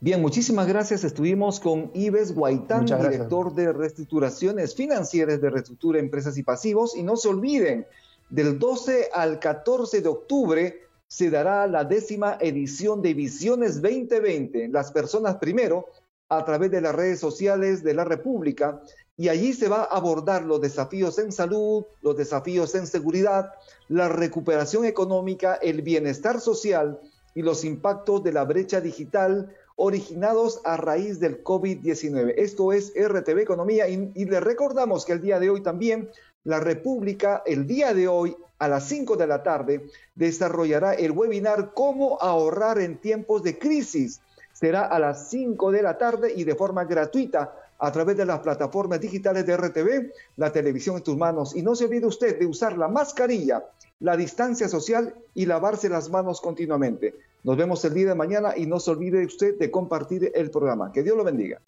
Bien, 0.00 0.20
muchísimas 0.20 0.66
gracias. 0.66 1.04
Estuvimos 1.04 1.60
con 1.60 1.90
Ives 1.94 2.34
Guaitán, 2.34 2.86
director 2.86 3.54
de 3.54 3.72
reestructuraciones 3.72 4.74
financieras 4.74 5.40
de 5.40 5.50
Reestructura 5.50 5.98
Empresas 5.98 6.36
y 6.36 6.42
Pasivos. 6.42 6.96
Y 6.96 7.02
no 7.02 7.16
se 7.16 7.28
olviden, 7.28 7.86
del 8.28 8.58
12 8.58 9.10
al 9.12 9.38
14 9.38 10.00
de 10.02 10.08
octubre 10.08 10.87
se 11.08 11.30
dará 11.30 11.66
la 11.66 11.84
décima 11.84 12.36
edición 12.38 13.00
de 13.00 13.14
Visiones 13.14 13.80
2020. 13.80 14.68
Las 14.68 14.92
personas 14.92 15.36
primero, 15.36 15.86
a 16.28 16.44
través 16.44 16.70
de 16.70 16.82
las 16.82 16.94
redes 16.94 17.18
sociales 17.18 17.82
de 17.82 17.94
la 17.94 18.04
República, 18.04 18.82
y 19.16 19.30
allí 19.30 19.52
se 19.54 19.68
va 19.68 19.82
a 19.82 19.96
abordar 19.96 20.44
los 20.44 20.60
desafíos 20.60 21.18
en 21.18 21.32
salud, 21.32 21.84
los 22.02 22.16
desafíos 22.16 22.74
en 22.74 22.86
seguridad, 22.86 23.52
la 23.88 24.08
recuperación 24.08 24.84
económica, 24.84 25.54
el 25.54 25.82
bienestar 25.82 26.40
social 26.40 27.00
y 27.34 27.42
los 27.42 27.64
impactos 27.64 28.22
de 28.22 28.32
la 28.32 28.44
brecha 28.44 28.80
digital 28.80 29.52
originados 29.76 30.60
a 30.64 30.76
raíz 30.76 31.20
del 31.20 31.42
COVID-19. 31.42 32.34
Esto 32.36 32.72
es 32.72 32.92
RTV 32.94 33.40
Economía 33.40 33.88
y, 33.88 34.10
y, 34.14 34.24
le 34.26 34.40
recordamos 34.40 35.04
que 35.04 35.12
el 35.12 35.22
día 35.22 35.40
de 35.40 35.50
hoy 35.50 35.62
también 35.62 36.10
la 36.44 36.60
República, 36.60 37.42
el 37.46 37.66
día 37.66 37.94
de 37.94 38.08
hoy 38.08 38.36
a 38.58 38.68
las 38.68 38.88
5 38.88 39.16
de 39.16 39.26
la 39.26 39.42
tarde, 39.42 39.86
desarrollará 40.14 40.94
el 40.94 41.12
webinar 41.12 41.72
Cómo 41.74 42.18
ahorrar 42.20 42.78
en 42.78 42.98
tiempos 42.98 43.42
de 43.42 43.58
crisis. 43.58 44.20
Será 44.52 44.86
a 44.86 44.98
las 44.98 45.28
5 45.30 45.70
de 45.70 45.82
la 45.82 45.98
tarde 45.98 46.32
y 46.34 46.44
de 46.44 46.54
forma 46.54 46.84
gratuita 46.84 47.54
a 47.78 47.92
través 47.92 48.16
de 48.16 48.26
las 48.26 48.40
plataformas 48.40 49.00
digitales 49.00 49.46
de 49.46 49.56
RTV, 49.56 50.12
la 50.36 50.52
televisión 50.52 50.96
en 50.96 51.02
tus 51.02 51.16
manos. 51.16 51.54
Y 51.54 51.62
no 51.62 51.76
se 51.76 51.84
olvide 51.84 52.06
usted 52.06 52.38
de 52.38 52.46
usar 52.46 52.76
la 52.76 52.88
mascarilla, 52.88 53.64
la 54.00 54.16
distancia 54.16 54.68
social 54.68 55.14
y 55.34 55.46
lavarse 55.46 55.88
las 55.88 56.10
manos 56.10 56.40
continuamente. 56.40 57.14
Nos 57.44 57.56
vemos 57.56 57.84
el 57.84 57.94
día 57.94 58.08
de 58.08 58.14
mañana 58.14 58.54
y 58.56 58.66
no 58.66 58.80
se 58.80 58.90
olvide 58.90 59.24
usted 59.24 59.56
de 59.58 59.70
compartir 59.70 60.32
el 60.34 60.50
programa. 60.50 60.92
Que 60.92 61.04
Dios 61.04 61.16
lo 61.16 61.22
bendiga. 61.22 61.60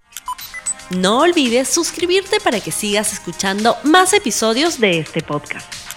No 0.90 1.20
olvides 1.20 1.68
suscribirte 1.68 2.38
para 2.42 2.58
que 2.58 2.72
sigas 2.72 3.12
escuchando 3.12 3.76
más 3.84 4.12
episodios 4.12 4.80
de 4.80 4.98
este 4.98 5.22
podcast. 5.22 5.89